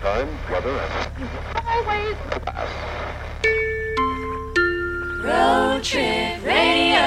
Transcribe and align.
time, 0.00 0.28
weather, 0.50 0.70
and 0.70 1.28
Highways. 1.56 2.16
Road 5.22 5.84
Trip 5.84 6.42
Radio. 6.42 7.00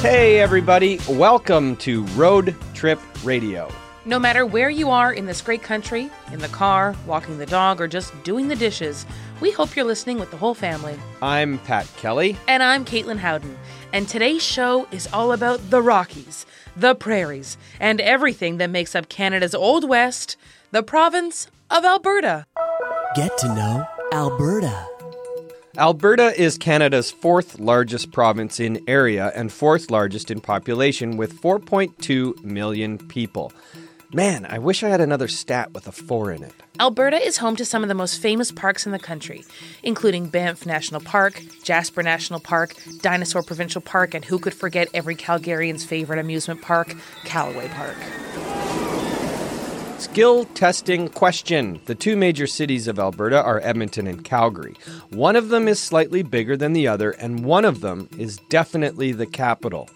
Hey, 0.00 0.38
everybody, 0.38 1.00
welcome 1.08 1.74
to 1.78 2.04
Road 2.14 2.54
Trip 2.72 3.00
Radio. 3.24 3.68
No 4.06 4.18
matter 4.18 4.46
where 4.46 4.70
you 4.70 4.88
are 4.88 5.12
in 5.12 5.26
this 5.26 5.42
great 5.42 5.62
country, 5.62 6.10
in 6.32 6.38
the 6.38 6.48
car, 6.48 6.96
walking 7.06 7.36
the 7.36 7.44
dog, 7.44 7.82
or 7.82 7.86
just 7.86 8.10
doing 8.22 8.48
the 8.48 8.56
dishes, 8.56 9.04
we 9.42 9.50
hope 9.50 9.76
you're 9.76 9.84
listening 9.84 10.18
with 10.18 10.30
the 10.30 10.38
whole 10.38 10.54
family. 10.54 10.98
I'm 11.20 11.58
Pat 11.58 11.86
Kelly. 11.98 12.38
And 12.48 12.62
I'm 12.62 12.86
Caitlin 12.86 13.18
Howden. 13.18 13.58
And 13.92 14.08
today's 14.08 14.42
show 14.42 14.88
is 14.90 15.06
all 15.12 15.32
about 15.32 15.68
the 15.68 15.82
Rockies, 15.82 16.46
the 16.74 16.94
prairies, 16.94 17.58
and 17.78 18.00
everything 18.00 18.56
that 18.56 18.70
makes 18.70 18.94
up 18.94 19.10
Canada's 19.10 19.54
Old 19.54 19.86
West, 19.86 20.38
the 20.70 20.82
province 20.82 21.48
of 21.70 21.84
Alberta. 21.84 22.46
Get 23.14 23.36
to 23.38 23.48
know 23.48 23.86
Alberta. 24.14 24.86
Alberta 25.76 26.38
is 26.40 26.58
Canada's 26.58 27.10
fourth 27.10 27.60
largest 27.60 28.12
province 28.12 28.58
in 28.58 28.82
area 28.88 29.30
and 29.36 29.52
fourth 29.52 29.90
largest 29.90 30.30
in 30.30 30.40
population 30.40 31.16
with 31.16 31.40
4.2 31.40 32.42
million 32.42 32.98
people. 32.98 33.52
Man, 34.12 34.44
I 34.44 34.58
wish 34.58 34.82
I 34.82 34.88
had 34.88 35.00
another 35.00 35.28
stat 35.28 35.72
with 35.72 35.86
a 35.86 35.92
4 35.92 36.32
in 36.32 36.42
it. 36.42 36.52
Alberta 36.80 37.16
is 37.16 37.36
home 37.36 37.54
to 37.54 37.64
some 37.64 37.84
of 37.84 37.88
the 37.88 37.94
most 37.94 38.20
famous 38.20 38.50
parks 38.50 38.84
in 38.84 38.90
the 38.90 38.98
country, 38.98 39.44
including 39.84 40.26
Banff 40.26 40.66
National 40.66 41.00
Park, 41.00 41.40
Jasper 41.62 42.02
National 42.02 42.40
Park, 42.40 42.74
Dinosaur 43.02 43.44
Provincial 43.44 43.80
Park, 43.80 44.12
and 44.14 44.24
who 44.24 44.40
could 44.40 44.52
forget 44.52 44.88
every 44.94 45.14
Calgarian's 45.14 45.84
favorite 45.84 46.18
amusement 46.18 46.60
park, 46.60 46.96
Calaway 47.22 47.70
Park. 47.70 47.96
Skill 50.00 50.46
testing 50.46 51.08
question. 51.10 51.80
The 51.84 51.94
two 51.94 52.16
major 52.16 52.48
cities 52.48 52.88
of 52.88 52.98
Alberta 52.98 53.40
are 53.40 53.60
Edmonton 53.60 54.08
and 54.08 54.24
Calgary. 54.24 54.74
One 55.10 55.36
of 55.36 55.50
them 55.50 55.68
is 55.68 55.78
slightly 55.78 56.24
bigger 56.24 56.56
than 56.56 56.72
the 56.72 56.88
other, 56.88 57.12
and 57.12 57.44
one 57.44 57.64
of 57.64 57.80
them 57.80 58.08
is 58.18 58.38
definitely 58.48 59.12
the 59.12 59.26
capital. 59.26 59.88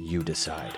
You 0.00 0.22
decide. 0.22 0.76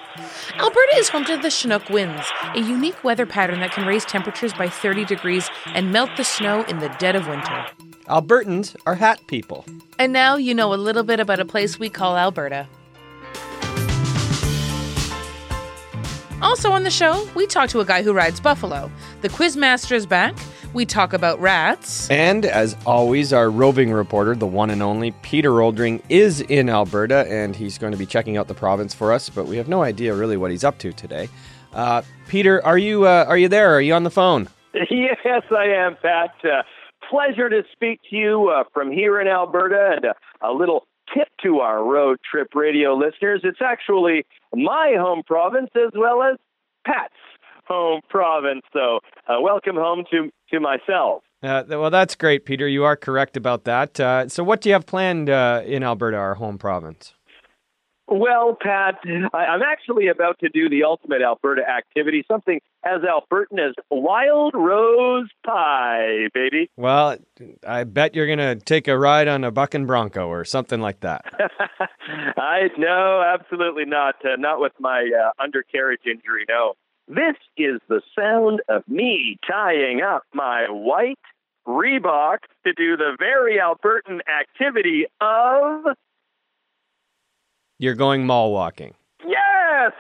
Alberta 0.56 0.96
is 0.96 1.08
home 1.08 1.24
to 1.26 1.36
the 1.36 1.50
Chinook 1.50 1.88
winds, 1.88 2.26
a 2.54 2.60
unique 2.60 3.02
weather 3.04 3.26
pattern 3.26 3.60
that 3.60 3.72
can 3.72 3.86
raise 3.86 4.04
temperatures 4.04 4.52
by 4.52 4.68
30 4.68 5.04
degrees 5.04 5.48
and 5.66 5.92
melt 5.92 6.10
the 6.16 6.24
snow 6.24 6.62
in 6.64 6.78
the 6.78 6.88
dead 6.98 7.16
of 7.16 7.28
winter. 7.28 7.66
Albertans 8.06 8.74
are 8.86 8.96
hat 8.96 9.20
people. 9.26 9.64
And 9.98 10.12
now 10.12 10.36
you 10.36 10.54
know 10.54 10.72
a 10.72 10.76
little 10.76 11.02
bit 11.04 11.20
about 11.20 11.38
a 11.38 11.44
place 11.44 11.78
we 11.78 11.88
call 11.88 12.16
Alberta. 12.16 12.66
Also 16.42 16.72
on 16.72 16.84
the 16.84 16.91
show, 16.91 17.28
we 17.34 17.46
talk 17.46 17.68
to 17.68 17.80
a 17.80 17.84
guy 17.84 18.02
who 18.02 18.14
rides 18.14 18.41
buffalo. 18.41 18.91
The 19.20 19.28
Quizmaster 19.28 19.92
is 19.92 20.06
back. 20.06 20.34
We 20.72 20.86
talk 20.86 21.12
about 21.12 21.40
rats. 21.40 22.08
And 22.10 22.44
as 22.44 22.76
always, 22.86 23.32
our 23.32 23.50
roving 23.50 23.90
reporter, 23.90 24.36
the 24.36 24.46
one 24.46 24.70
and 24.70 24.82
only 24.82 25.10
Peter 25.22 25.50
Oldring, 25.50 26.00
is 26.08 26.40
in 26.42 26.68
Alberta 26.68 27.26
and 27.28 27.56
he's 27.56 27.76
going 27.76 27.90
to 27.90 27.98
be 27.98 28.06
checking 28.06 28.36
out 28.36 28.46
the 28.46 28.54
province 28.54 28.94
for 28.94 29.12
us, 29.12 29.28
but 29.28 29.46
we 29.46 29.56
have 29.56 29.68
no 29.68 29.82
idea 29.82 30.14
really 30.14 30.36
what 30.36 30.52
he's 30.52 30.62
up 30.62 30.78
to 30.78 30.92
today. 30.92 31.28
Uh, 31.72 32.02
Peter, 32.28 32.64
are 32.64 32.78
you 32.78 33.06
uh, 33.06 33.24
are 33.26 33.38
you 33.38 33.48
there? 33.48 33.74
Are 33.74 33.80
you 33.80 33.94
on 33.94 34.04
the 34.04 34.10
phone? 34.10 34.48
Yes, 34.91 35.44
I 35.50 35.64
am, 35.66 35.96
Pat. 36.00 36.34
Uh, 36.44 36.62
pleasure 37.08 37.48
to 37.48 37.62
speak 37.72 38.00
to 38.08 38.16
you 38.16 38.48
uh, 38.48 38.64
from 38.72 38.91
here 38.91 39.20
in 39.20 39.26
Alberta 39.28 39.94
and 39.96 40.04
uh, 40.06 40.12
a 40.41 40.52
little 40.52 40.86
tip 41.12 41.28
to 41.42 41.58
our 41.58 41.84
road 41.84 42.18
trip 42.28 42.48
radio 42.54 42.94
listeners. 42.94 43.41
It's 43.42 43.60
actually 43.60 44.24
my 44.54 44.94
home 44.96 45.22
province 45.26 45.70
as 45.74 45.92
well 45.94 46.22
as 46.22 46.36
Pat's 46.86 47.14
home 47.70 48.00
province. 48.08 48.62
So, 48.72 48.98
uh, 49.28 49.41
welcome 49.41 49.76
home 49.76 50.04
to, 50.10 50.31
to 50.53 50.60
myself. 50.60 51.22
Uh, 51.42 51.62
well, 51.69 51.91
that's 51.91 52.14
great, 52.16 52.44
Peter. 52.44 52.69
You 52.69 52.84
are 52.84 52.97
correct 52.97 53.36
about 53.36 53.64
that. 53.64 53.98
Uh, 53.98 54.28
so, 54.28 54.44
what 54.44 54.60
do 54.60 54.69
you 54.69 54.75
have 54.75 54.86
planned 54.86 55.31
uh, 55.31 55.62
in 55.64 55.82
Alberta, 55.82 56.16
our 56.16 56.34
home 56.34 56.58
province? 56.58 57.14
Well, 58.12 58.56
Pat, 58.60 58.97
I'm 59.32 59.62
actually 59.62 60.08
about 60.08 60.41
to 60.41 60.48
do 60.48 60.69
the 60.69 60.82
ultimate 60.82 61.22
Alberta 61.22 61.62
activity, 61.62 62.25
something 62.26 62.58
as 62.84 63.03
Albertan 63.03 63.60
as 63.64 63.72
wild 63.88 64.52
rose 64.52 65.28
pie, 65.47 66.26
baby. 66.34 66.69
Well, 66.76 67.19
I 67.64 67.84
bet 67.84 68.16
you're 68.16 68.26
going 68.26 68.38
to 68.41 68.56
take 68.56 68.88
a 68.88 68.98
ride 68.98 69.28
on 69.28 69.44
a 69.44 69.52
bucking 69.52 69.87
bronco 69.87 70.26
or 70.26 70.44
something 70.44 70.81
like 70.81 71.00
that. 71.00 71.25
I 72.37 72.62
no, 72.76 73.22
absolutely 73.22 73.84
not. 73.84 74.16
Uh, 74.25 74.34
not 74.37 74.60
with 74.60 74.72
my 74.81 75.08
uh, 75.16 75.41
undercarriage 75.41 76.02
injury. 76.04 76.47
No. 76.48 76.75
This 77.10 77.34
is 77.56 77.81
the 77.88 78.00
sound 78.16 78.62
of 78.69 78.87
me 78.87 79.37
tying 79.44 80.00
up 80.00 80.22
my 80.32 80.66
white 80.71 81.19
Reebok 81.66 82.38
to 82.65 82.72
do 82.72 82.97
the 82.97 83.16
very 83.19 83.59
Albertan 83.59 84.21
activity 84.31 85.06
of 85.20 85.97
You're 87.81 87.97
going 87.97 88.26
mall 88.26 88.53
walking. 88.53 88.94
yes, 89.26 89.91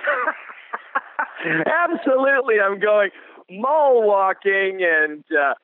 absolutely. 1.66 2.60
I'm 2.60 2.78
going 2.78 3.10
mall 3.50 4.06
walking, 4.06 4.78
and 4.80 5.24
uh, 5.36 5.54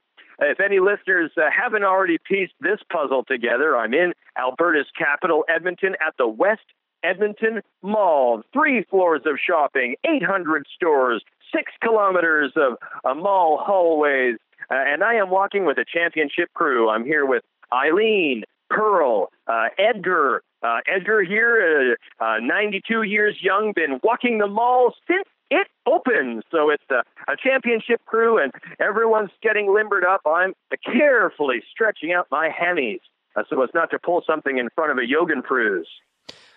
if 0.41 0.59
any 0.59 0.81
listeners 0.81 1.31
uh, 1.37 1.43
haven't 1.57 1.85
already 1.85 2.19
pieced 2.19 2.55
this 2.61 2.81
puzzle 2.93 3.23
together, 3.23 3.77
I'm 3.77 3.95
in 3.95 4.15
Alberta's 4.37 4.89
capital, 4.99 5.45
Edmonton, 5.49 5.95
at 6.05 6.15
the 6.19 6.27
West 6.27 6.67
Edmonton 7.03 7.63
Mall. 7.83 8.43
Three 8.53 8.85
floors 8.85 9.23
of 9.27 9.39
shopping, 9.45 9.97
800 10.05 10.67
stores, 10.75 11.23
six 11.55 11.73
kilometers 11.83 12.53
of 12.57 12.79
uh, 13.05 13.15
mall 13.15 13.63
hallways, 13.65 14.37
uh, 14.71 14.75
and 14.75 15.03
I 15.05 15.15
am 15.15 15.31
walking 15.31 15.65
with 15.65 15.79
a 15.79 15.85
championship 15.85 16.53
crew. 16.55 16.89
I'm 16.89 17.05
here 17.05 17.25
with 17.25 17.43
Eileen, 17.73 18.45
Pearl, 18.71 19.31
uh, 19.47 19.69
Edgar. 19.79 20.43
Uh, 20.63 20.79
Edgar 20.89 21.23
here, 21.23 21.97
uh, 22.21 22.25
uh, 22.25 22.39
92 22.41 23.03
years 23.03 23.37
young, 23.41 23.73
been 23.75 24.01
walking 24.03 24.39
the 24.39 24.49
mall 24.49 24.95
since 25.07 25.29
it 25.51 25.69
opened. 25.87 26.43
So 26.51 26.71
it's 26.71 26.83
a, 26.91 27.05
a 27.31 27.37
championship 27.37 28.05
crew, 28.07 28.43
and 28.43 28.53
everyone's 28.81 29.31
getting 29.43 29.73
limbered 29.73 30.05
up. 30.05 30.23
I'm 30.27 30.55
carefully 30.85 31.63
stretching 31.71 32.13
out 32.13 32.27
my 32.31 32.49
hammies 32.49 33.01
uh, 33.37 33.43
so 33.49 33.63
as 33.63 33.71
not 33.75 33.91
to 33.91 33.99
pull 33.99 34.23
something 34.27 34.59
in 34.59 34.69
front 34.75 34.91
of 34.91 34.99
a 34.99 35.07
Yogan 35.07 35.43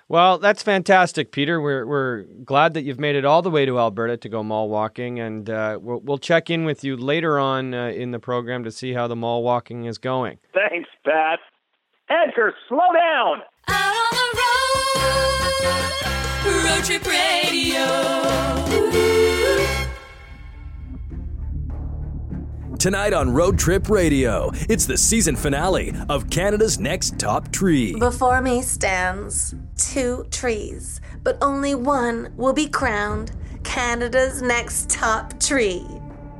Well, 0.10 0.40
that's 0.40 0.64
fantastic, 0.64 1.32
Peter. 1.32 1.62
We're, 1.62 1.86
we're 1.86 2.24
glad 2.44 2.74
that 2.74 2.82
you've 2.82 3.00
made 3.00 3.16
it 3.16 3.26
all 3.26 3.44
the 3.44 3.52
way 3.52 3.68
to 3.68 3.78
Alberta 3.78 4.18
to 4.18 4.28
go 4.28 4.42
mall 4.42 4.68
walking, 4.68 5.20
and 5.20 5.48
uh, 5.48 5.78
we'll, 5.80 6.00
we'll 6.00 6.18
check 6.18 6.50
in 6.50 6.66
with 6.66 6.84
you 6.84 6.98
later 6.98 7.38
on 7.38 7.76
uh, 7.76 7.90
in 7.90 8.10
the 8.10 8.18
program 8.18 8.64
to 8.64 8.72
see 8.72 8.94
how 8.94 9.08
the 9.08 9.16
mall 9.16 9.44
walking 9.44 9.86
is 9.86 10.00
going. 10.00 10.40
Thanks, 10.52 10.90
Pat. 11.06 11.38
Edgar, 12.10 12.56
slow 12.68 12.92
down. 12.92 13.44
Out 13.68 13.94
on 13.94 14.30
the 14.34 14.42
road. 16.56 16.66
Road 16.66 16.84
Trip 16.84 17.06
Radio. 17.06 17.86
Tonight 22.80 23.12
on 23.12 23.34
Road 23.34 23.60
Trip 23.60 23.90
Radio, 23.90 24.52
it's 24.70 24.86
the 24.86 24.98
season 24.98 25.36
finale 25.36 25.94
of 26.08 26.30
Canada's 26.30 26.80
Next 26.80 27.20
Top 27.20 27.52
Tree. 27.52 27.94
Before 28.00 28.42
me 28.42 28.62
stands 28.62 29.54
two 29.76 30.26
trees, 30.32 31.02
but 31.22 31.38
only 31.42 31.76
one 31.76 32.32
will 32.38 32.54
be 32.54 32.70
crowned 32.70 33.34
Canada's 33.66 34.42
next 34.42 34.90
top 34.90 35.38
tree. 35.42 35.82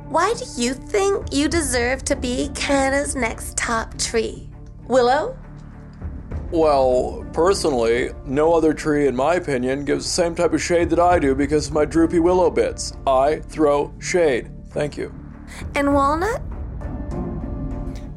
Why 0.08 0.32
do 0.32 0.46
you 0.56 0.72
think 0.72 1.26
you 1.30 1.46
deserve 1.46 2.04
to 2.04 2.16
be 2.16 2.48
Canada's 2.54 3.14
next 3.14 3.58
top 3.58 3.98
tree? 3.98 4.48
Willow? 4.88 5.38
Well, 6.50 7.22
personally, 7.34 8.12
no 8.24 8.54
other 8.54 8.72
tree, 8.72 9.08
in 9.08 9.14
my 9.14 9.34
opinion, 9.34 9.84
gives 9.84 10.06
the 10.06 10.10
same 10.10 10.34
type 10.34 10.54
of 10.54 10.62
shade 10.62 10.88
that 10.88 11.00
I 11.00 11.18
do 11.18 11.34
because 11.34 11.66
of 11.66 11.74
my 11.74 11.84
droopy 11.84 12.18
willow 12.18 12.48
bits. 12.48 12.94
I 13.06 13.40
throw 13.40 13.92
shade. 13.98 14.50
Thank 14.70 14.96
you. 14.96 15.19
And 15.74 15.94
walnut? 15.94 16.42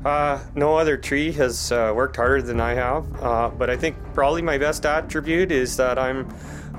Uh, 0.06 0.40
no 0.54 0.76
other 0.76 0.98
tree 0.98 1.32
has 1.32 1.72
uh, 1.72 1.94
worked 1.96 2.18
harder 2.18 2.42
than 2.42 2.60
I 2.60 2.74
have, 2.74 3.06
uh, 3.24 3.50
but 3.50 3.70
I 3.70 3.78
think 3.78 3.96
probably 4.14 4.42
my 4.42 4.58
best 4.58 4.86
attribute 4.86 5.52
is 5.52 5.78
that 5.78 5.98
I'm 5.98 6.28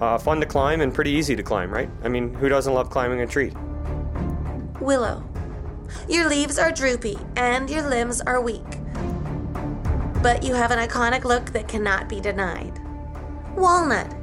uh, 0.01 0.19
fun 0.19 0.41
to 0.41 0.47
climb 0.47 0.83
and 0.83 0.93
pretty 0.93 1.13
easy 1.13 1.35
to 1.35 1.43
climb, 1.43 1.71
right? 1.71 1.89
I 2.03 2.09
mean, 2.09 2.35
who 2.35 2.51
doesn't 2.51 2.73
love 2.73 2.91
climbing 2.91 3.23
a 3.23 3.27
tree? 3.27 3.53
Willow. 4.81 5.25
Your 6.09 6.29
leaves 6.29 6.59
are 6.59 6.71
droopy 6.71 7.17
and 7.37 7.71
your 7.71 7.89
limbs 7.89 8.21
are 8.21 8.43
weak. 8.43 8.63
But 10.23 10.43
you 10.43 10.55
have 10.55 10.71
an 10.71 10.79
iconic 10.79 11.25
look 11.25 11.47
that 11.53 11.67
cannot 11.67 12.09
be 12.09 12.21
denied. 12.21 12.79
Walnut. 13.57 14.15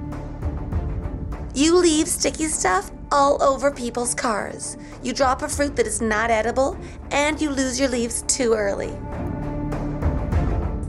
You 1.56 1.76
leave 1.76 2.08
sticky 2.08 2.46
stuff 2.48 2.92
all 3.12 3.42
over 3.44 3.72
people's 3.72 4.16
cars. 4.16 4.78
You 5.04 5.14
drop 5.14 5.42
a 5.42 5.50
fruit 5.50 5.76
that 5.76 5.86
is 5.86 6.02
not 6.02 6.32
edible, 6.32 6.78
and 7.12 7.42
you 7.42 7.50
lose 7.50 7.80
your 7.80 7.90
leaves 7.90 8.24
too 8.24 8.54
early. 8.54 8.94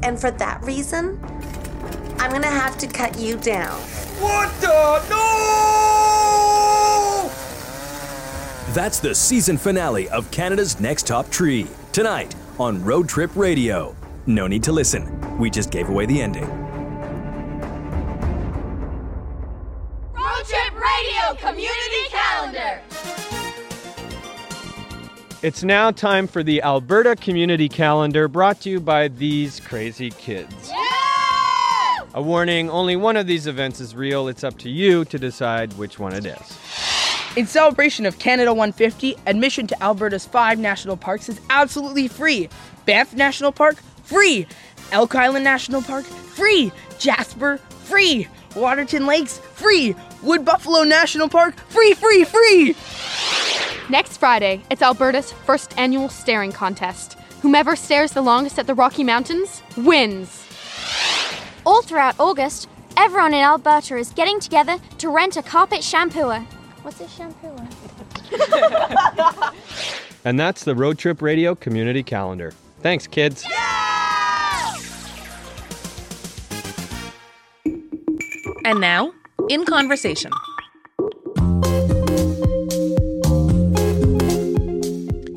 And 0.02 0.20
for 0.20 0.30
that 0.30 0.62
reason, 0.62 1.20
I'm 2.18 2.30
gonna 2.30 2.46
have 2.46 2.78
to 2.78 2.86
cut 2.86 3.18
you 3.18 3.36
down. 3.36 3.78
What 4.20 4.48
the? 4.60 5.02
No! 5.10 5.72
That's 8.72 9.00
the 9.00 9.14
season 9.14 9.58
finale 9.58 10.08
of 10.08 10.30
Canada's 10.30 10.80
Next 10.80 11.06
Top 11.06 11.28
Tree. 11.30 11.66
Tonight 11.92 12.34
on 12.58 12.82
Road 12.84 13.08
Trip 13.08 13.30
Radio. 13.34 13.94
No 14.26 14.46
need 14.46 14.62
to 14.62 14.72
listen. 14.72 15.38
We 15.38 15.50
just 15.50 15.70
gave 15.70 15.88
away 15.88 16.06
the 16.06 16.22
ending. 16.22 16.61
It's 25.42 25.64
now 25.64 25.90
time 25.90 26.28
for 26.28 26.44
the 26.44 26.62
Alberta 26.62 27.16
Community 27.16 27.68
Calendar 27.68 28.28
brought 28.28 28.60
to 28.60 28.70
you 28.70 28.78
by 28.78 29.08
these 29.08 29.58
crazy 29.58 30.10
kids. 30.10 30.70
A 32.14 32.22
warning 32.22 32.70
only 32.70 32.94
one 32.94 33.16
of 33.16 33.26
these 33.26 33.48
events 33.48 33.80
is 33.80 33.96
real. 33.96 34.28
It's 34.28 34.44
up 34.44 34.56
to 34.58 34.70
you 34.70 35.04
to 35.06 35.18
decide 35.18 35.72
which 35.72 35.98
one 35.98 36.12
it 36.12 36.26
is. 36.26 36.58
In 37.34 37.48
celebration 37.48 38.06
of 38.06 38.20
Canada 38.20 38.54
150, 38.54 39.16
admission 39.26 39.66
to 39.66 39.82
Alberta's 39.82 40.26
five 40.26 40.60
national 40.60 40.96
parks 40.96 41.28
is 41.28 41.40
absolutely 41.50 42.06
free. 42.06 42.48
Banff 42.86 43.12
National 43.12 43.50
Park, 43.50 43.78
free. 44.04 44.46
Elk 44.92 45.16
Island 45.16 45.42
National 45.42 45.82
Park, 45.82 46.04
free. 46.04 46.70
Jasper, 47.00 47.56
free. 47.56 48.28
Waterton 48.54 49.06
Lakes, 49.06 49.38
free. 49.38 49.96
Wood 50.22 50.44
Buffalo 50.44 50.82
National 50.82 51.28
Park, 51.28 51.56
free, 51.68 51.94
free, 51.94 52.24
free. 52.24 52.76
Next 53.90 54.18
Friday, 54.18 54.62
it's 54.70 54.82
Alberta's 54.82 55.32
first 55.32 55.76
annual 55.78 56.08
staring 56.08 56.52
contest. 56.52 57.18
Whomever 57.40 57.74
stares 57.76 58.12
the 58.12 58.22
longest 58.22 58.58
at 58.58 58.66
the 58.66 58.74
Rocky 58.74 59.04
Mountains 59.04 59.62
wins. 59.76 60.46
All 61.66 61.82
throughout 61.82 62.14
August, 62.18 62.68
everyone 62.96 63.34
in 63.34 63.42
Alberta 63.42 63.96
is 63.96 64.10
getting 64.10 64.40
together 64.40 64.78
to 64.98 65.08
rent 65.08 65.36
a 65.36 65.42
carpet 65.42 65.80
shampooer. 65.80 66.44
What's 66.82 67.00
a 67.00 67.04
shampooer? 67.04 67.68
And 70.24 70.38
that's 70.38 70.62
the 70.64 70.74
Road 70.74 70.98
Trip 70.98 71.20
Radio 71.20 71.54
Community 71.54 72.02
Calendar. 72.02 72.52
Thanks, 72.80 73.06
kids. 73.08 73.44
And 78.64 78.80
now, 78.80 79.12
in 79.52 79.66
conversation. 79.66 80.32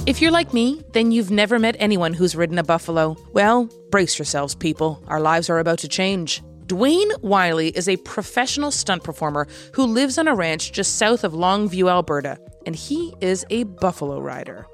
If 0.07 0.21
you're 0.21 0.31
like 0.31 0.53
me, 0.53 0.81
then 0.93 1.11
you've 1.11 1.31
never 1.31 1.59
met 1.59 1.75
anyone 1.79 2.13
who's 2.13 2.35
ridden 2.35 2.57
a 2.57 2.63
buffalo. 2.63 3.17
Well, 3.33 3.69
brace 3.91 4.17
yourselves, 4.17 4.55
people. 4.55 5.03
Our 5.07 5.19
lives 5.19 5.49
are 5.49 5.59
about 5.59 5.79
to 5.79 5.89
change. 5.89 6.41
Dwayne 6.67 7.11
Wiley 7.21 7.69
is 7.69 7.89
a 7.89 7.97
professional 7.97 8.71
stunt 8.71 9.03
performer 9.03 9.47
who 9.73 9.83
lives 9.83 10.17
on 10.17 10.27
a 10.27 10.35
ranch 10.35 10.71
just 10.71 10.97
south 10.97 11.23
of 11.23 11.33
Longview, 11.33 11.89
Alberta, 11.89 12.37
and 12.65 12.75
he 12.75 13.13
is 13.19 13.45
a 13.49 13.63
buffalo 13.63 14.21
rider. 14.21 14.65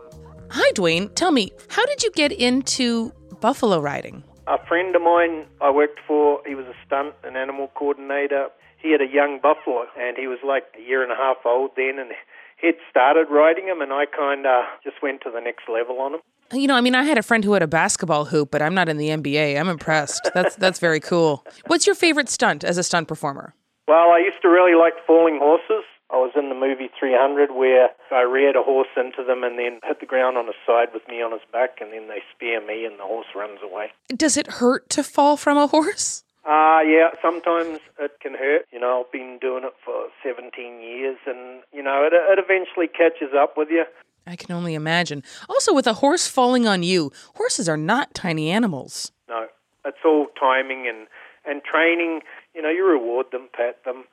Hi, 0.51 0.71
Dwayne. 0.73 1.13
Tell 1.15 1.31
me, 1.31 1.51
how 1.69 1.85
did 1.85 2.03
you 2.03 2.11
get 2.11 2.31
into 2.31 3.11
buffalo 3.39 3.79
riding? 3.79 4.23
A 4.47 4.63
friend 4.67 4.95
of 4.95 5.01
mine 5.01 5.47
I 5.61 5.71
worked 5.71 5.99
for, 6.07 6.41
he 6.45 6.55
was 6.55 6.65
a 6.65 6.75
stunt 6.85 7.15
and 7.23 7.35
animal 7.35 7.71
coordinator. 7.73 8.49
He 8.81 8.91
had 8.91 9.01
a 9.01 9.07
young 9.07 9.39
buffalo, 9.41 9.85
and 9.99 10.17
he 10.17 10.27
was 10.27 10.39
like 10.45 10.63
a 10.77 10.81
year 10.81 11.03
and 11.03 11.11
a 11.11 11.15
half 11.15 11.37
old 11.45 11.71
then, 11.75 11.99
and 11.99 12.11
he'd 12.59 12.75
started 12.89 13.27
riding 13.29 13.65
him, 13.67 13.81
and 13.81 13.93
I 13.93 14.05
kind 14.05 14.45
of 14.45 14.65
just 14.83 15.01
went 15.01 15.21
to 15.21 15.31
the 15.31 15.41
next 15.41 15.69
level 15.71 15.99
on 15.99 16.15
him. 16.15 16.21
You 16.53 16.67
know, 16.67 16.75
I 16.75 16.81
mean, 16.81 16.95
I 16.95 17.03
had 17.03 17.17
a 17.17 17.23
friend 17.23 17.43
who 17.45 17.53
had 17.53 17.63
a 17.63 17.67
basketball 17.67 18.25
hoop, 18.25 18.51
but 18.51 18.61
I'm 18.61 18.73
not 18.73 18.89
in 18.89 18.97
the 18.97 19.09
NBA. 19.09 19.57
I'm 19.59 19.69
impressed. 19.69 20.29
That's 20.33 20.55
that's 20.55 20.79
very 20.79 20.99
cool. 20.99 21.45
What's 21.67 21.87
your 21.87 21.95
favorite 21.95 22.27
stunt 22.27 22.63
as 22.63 22.77
a 22.77 22.83
stunt 22.83 23.07
performer? 23.07 23.53
Well, 23.87 24.11
I 24.11 24.19
used 24.19 24.41
to 24.41 24.49
really 24.49 24.75
like 24.75 24.93
falling 25.05 25.39
horses. 25.39 25.85
I 26.09 26.15
was 26.15 26.31
in 26.35 26.49
the 26.49 26.55
movie 26.55 26.89
300 26.99 27.51
where 27.55 27.89
I 28.11 28.23
reared 28.23 28.57
a 28.57 28.63
horse 28.63 28.89
into 28.97 29.23
them 29.23 29.45
and 29.45 29.57
then 29.57 29.79
hit 29.85 30.01
the 30.01 30.05
ground 30.05 30.37
on 30.37 30.47
his 30.47 30.55
side 30.67 30.89
with 30.93 31.07
me 31.07 31.21
on 31.21 31.31
his 31.31 31.41
back, 31.53 31.77
and 31.79 31.93
then 31.93 32.09
they 32.09 32.19
spear 32.35 32.59
me 32.65 32.85
and 32.85 32.99
the 32.99 33.03
horse 33.03 33.27
runs 33.33 33.59
away. 33.63 33.91
Does 34.09 34.35
it 34.35 34.47
hurt 34.47 34.89
to 34.89 35.03
fall 35.03 35.37
from 35.37 35.57
a 35.57 35.67
horse? 35.67 36.25
Uh, 36.51 36.81
yeah, 36.81 37.11
sometimes 37.21 37.79
it 37.97 38.11
can 38.19 38.33
hurt. 38.33 38.65
You 38.73 38.79
know, 38.81 39.05
I've 39.05 39.11
been 39.13 39.37
doing 39.39 39.63
it 39.63 39.71
for 39.85 40.07
17 40.21 40.81
years, 40.81 41.17
and, 41.25 41.61
you 41.71 41.81
know, 41.81 42.03
it, 42.03 42.11
it 42.11 42.43
eventually 42.43 42.89
catches 42.89 43.33
up 43.33 43.55
with 43.55 43.69
you. 43.71 43.85
I 44.27 44.35
can 44.35 44.53
only 44.53 44.73
imagine. 44.73 45.23
Also, 45.47 45.73
with 45.73 45.87
a 45.87 45.93
horse 45.93 46.27
falling 46.27 46.67
on 46.67 46.83
you, 46.83 47.13
horses 47.35 47.69
are 47.69 47.77
not 47.77 48.13
tiny 48.13 48.49
animals. 48.49 49.13
No, 49.29 49.47
it's 49.85 49.99
all 50.03 50.27
timing 50.37 50.89
and, 50.89 51.07
and 51.45 51.63
training. 51.63 52.19
You 52.53 52.61
know, 52.61 52.69
you 52.69 52.85
reward 52.85 53.27
them, 53.31 53.47
pat 53.55 53.85
them, 53.85 54.03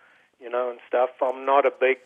you 0.40 0.48
know, 0.48 0.70
and 0.70 0.78
stuff. 0.86 1.10
I'm 1.20 1.44
not 1.44 1.66
a 1.66 1.72
big 1.72 1.98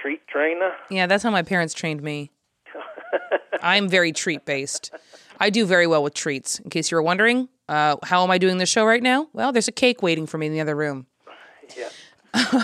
treat 0.00 0.26
trainer. 0.26 0.72
Yeah, 0.88 1.06
that's 1.06 1.22
how 1.22 1.30
my 1.30 1.42
parents 1.42 1.74
trained 1.74 2.02
me. 2.02 2.30
I'm 3.62 3.90
very 3.90 4.12
treat 4.12 4.46
based. 4.46 4.90
I 5.38 5.50
do 5.50 5.66
very 5.66 5.86
well 5.86 6.02
with 6.02 6.14
treats. 6.14 6.60
In 6.60 6.70
case 6.70 6.90
you 6.90 6.96
were 6.96 7.02
wondering, 7.02 7.50
uh, 7.70 7.96
how 8.02 8.24
am 8.24 8.30
I 8.30 8.38
doing 8.38 8.58
the 8.58 8.66
show 8.66 8.84
right 8.84 9.02
now? 9.02 9.28
Well, 9.32 9.52
there's 9.52 9.68
a 9.68 9.72
cake 9.72 10.02
waiting 10.02 10.26
for 10.26 10.36
me 10.38 10.46
in 10.46 10.52
the 10.52 10.60
other 10.60 10.76
room. 10.76 11.06
Yeah. 11.76 11.88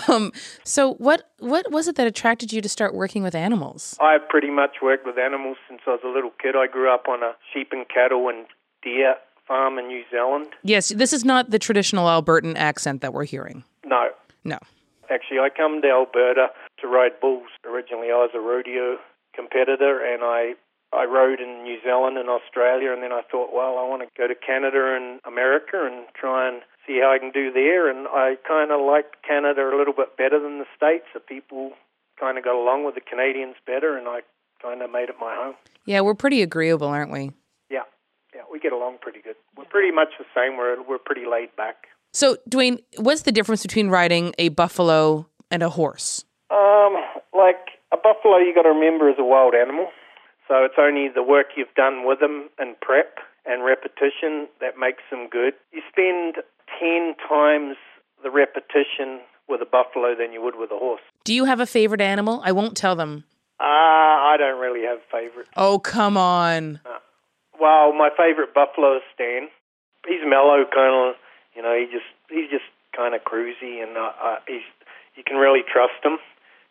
Um, 0.07 0.31
so, 0.63 0.93
what 0.93 1.29
what 1.39 1.69
was 1.71 1.89
it 1.89 1.95
that 1.97 2.07
attracted 2.07 2.53
you 2.53 2.61
to 2.61 2.69
start 2.69 2.95
working 2.95 3.21
with 3.21 3.35
animals? 3.35 3.97
I 3.99 4.13
have 4.13 4.29
pretty 4.29 4.49
much 4.49 4.77
worked 4.81 5.05
with 5.05 5.17
animals 5.17 5.57
since 5.67 5.81
I 5.85 5.89
was 5.91 5.99
a 6.05 6.07
little 6.07 6.31
kid. 6.41 6.55
I 6.55 6.67
grew 6.67 6.89
up 6.93 7.07
on 7.09 7.21
a 7.21 7.33
sheep 7.51 7.69
and 7.73 7.85
cattle 7.89 8.29
and 8.29 8.45
deer 8.81 9.15
farm 9.45 9.77
in 9.77 9.87
New 9.87 10.03
Zealand. 10.09 10.47
Yes, 10.63 10.89
this 10.89 11.11
is 11.11 11.25
not 11.25 11.49
the 11.49 11.59
traditional 11.59 12.05
Albertan 12.07 12.55
accent 12.55 13.01
that 13.01 13.13
we're 13.13 13.25
hearing. 13.25 13.65
No, 13.85 14.07
No. 14.45 14.57
actually, 15.09 15.39
I 15.39 15.49
come 15.49 15.81
to 15.81 15.89
Alberta 15.89 16.47
to 16.81 16.87
ride 16.87 17.19
bulls. 17.19 17.47
Originally, 17.65 18.07
I 18.07 18.15
was 18.23 18.31
a 18.33 18.39
rodeo 18.39 18.97
competitor, 19.35 19.99
and 19.99 20.23
I 20.23 20.53
I 20.93 21.03
rode 21.03 21.39
in 21.39 21.63
New 21.63 21.77
Zealand 21.83 22.17
and 22.17 22.29
Australia, 22.29 22.93
and 22.93 23.03
then 23.03 23.11
I 23.11 23.21
thought, 23.29 23.53
well, 23.53 23.77
I 23.77 23.83
want 23.83 24.01
to 24.03 24.09
go 24.17 24.27
to 24.27 24.35
Canada 24.35 24.95
and 24.95 25.19
America 25.25 25.83
and 25.83 26.05
try 26.15 26.47
and 26.47 26.61
see 26.85 26.99
how 27.01 27.11
I 27.11 27.19
can 27.19 27.31
do 27.31 27.51
there. 27.51 27.89
And 27.89 28.07
I 28.07 28.35
kind 28.47 28.71
of 28.71 28.79
liked 28.79 29.21
Canada 29.27 29.67
a 29.67 29.75
little 29.75 29.93
bit 29.93 30.15
better 30.17 30.39
than 30.39 30.59
the 30.59 30.65
States. 30.75 31.05
The 31.13 31.19
people 31.19 31.71
kind 32.19 32.37
of 32.37 32.43
got 32.43 32.55
along 32.55 32.85
with 32.85 32.95
the 32.95 33.01
Canadians 33.01 33.55
better, 33.65 33.97
and 33.97 34.07
I 34.07 34.21
kind 34.61 34.81
of 34.81 34.91
made 34.91 35.09
it 35.09 35.15
my 35.19 35.35
home. 35.35 35.55
Yeah, 35.85 36.01
we're 36.01 36.15
pretty 36.15 36.41
agreeable, 36.41 36.87
aren't 36.87 37.11
we? 37.11 37.31
Yeah, 37.69 37.83
yeah, 38.33 38.41
we 38.51 38.59
get 38.59 38.71
along 38.71 38.97
pretty 39.01 39.21
good. 39.21 39.35
We're 39.57 39.65
pretty 39.65 39.91
much 39.91 40.09
the 40.17 40.25
same. 40.33 40.57
We're 40.57 40.81
we're 40.81 40.97
pretty 40.97 41.25
laid 41.29 41.55
back. 41.55 41.87
So, 42.13 42.37
Dwayne, 42.49 42.79
what's 42.97 43.23
the 43.23 43.31
difference 43.31 43.61
between 43.61 43.89
riding 43.89 44.33
a 44.37 44.49
buffalo 44.49 45.27
and 45.51 45.61
a 45.61 45.69
horse? 45.69 46.23
Um, 46.49 46.95
like 47.35 47.77
a 47.93 47.97
buffalo, 47.97 48.37
you 48.37 48.55
got 48.55 48.63
to 48.63 48.69
remember 48.69 49.09
is 49.09 49.17
a 49.19 49.23
wild 49.23 49.53
animal, 49.53 49.87
so 50.47 50.63
it's 50.63 50.75
only 50.79 51.09
the 51.13 51.23
work 51.23 51.47
you've 51.55 51.73
done 51.75 52.05
with 52.05 52.19
them 52.19 52.49
and 52.57 52.79
prep 52.81 53.17
and 53.45 53.63
repetition 53.63 54.47
that 54.59 54.77
makes 54.77 55.03
them 55.09 55.27
good. 55.29 55.53
You 55.71 55.81
spend 55.89 56.35
ten 56.79 57.15
times 57.27 57.77
the 58.23 58.31
repetition 58.31 59.21
with 59.47 59.61
a 59.61 59.65
buffalo 59.65 60.15
than 60.15 60.33
you 60.33 60.41
would 60.41 60.55
with 60.55 60.71
a 60.71 60.77
horse. 60.77 61.01
Do 61.23 61.33
you 61.33 61.45
have 61.45 61.59
a 61.59 61.65
favorite 61.65 62.01
animal? 62.01 62.41
I 62.43 62.51
won't 62.51 62.75
tell 62.75 62.95
them. 62.95 63.23
Ah, 63.59 64.33
I 64.33 64.37
don't 64.37 64.59
really 64.59 64.85
have 64.85 64.99
favorites. 65.11 65.49
Oh, 65.55 65.79
come 65.79 66.17
on. 66.17 66.79
Well, 67.59 67.93
my 67.93 68.09
favorite 68.15 68.53
buffalo 68.53 68.97
is 68.97 69.03
Stan. 69.15 69.47
He's 70.07 70.21
mellow, 70.25 70.63
kind 70.73 71.09
of. 71.09 71.15
You 71.55 71.63
know, 71.63 71.73
he 71.73 71.85
just 71.91 72.05
he's 72.29 72.49
just 72.49 72.69
kind 72.95 73.15
of 73.15 73.21
cruisy, 73.23 73.81
and 73.81 73.97
uh, 73.97 74.11
uh, 74.21 74.35
he's 74.47 74.61
you 75.15 75.23
can 75.25 75.37
really 75.37 75.61
trust 75.61 76.03
him. 76.03 76.17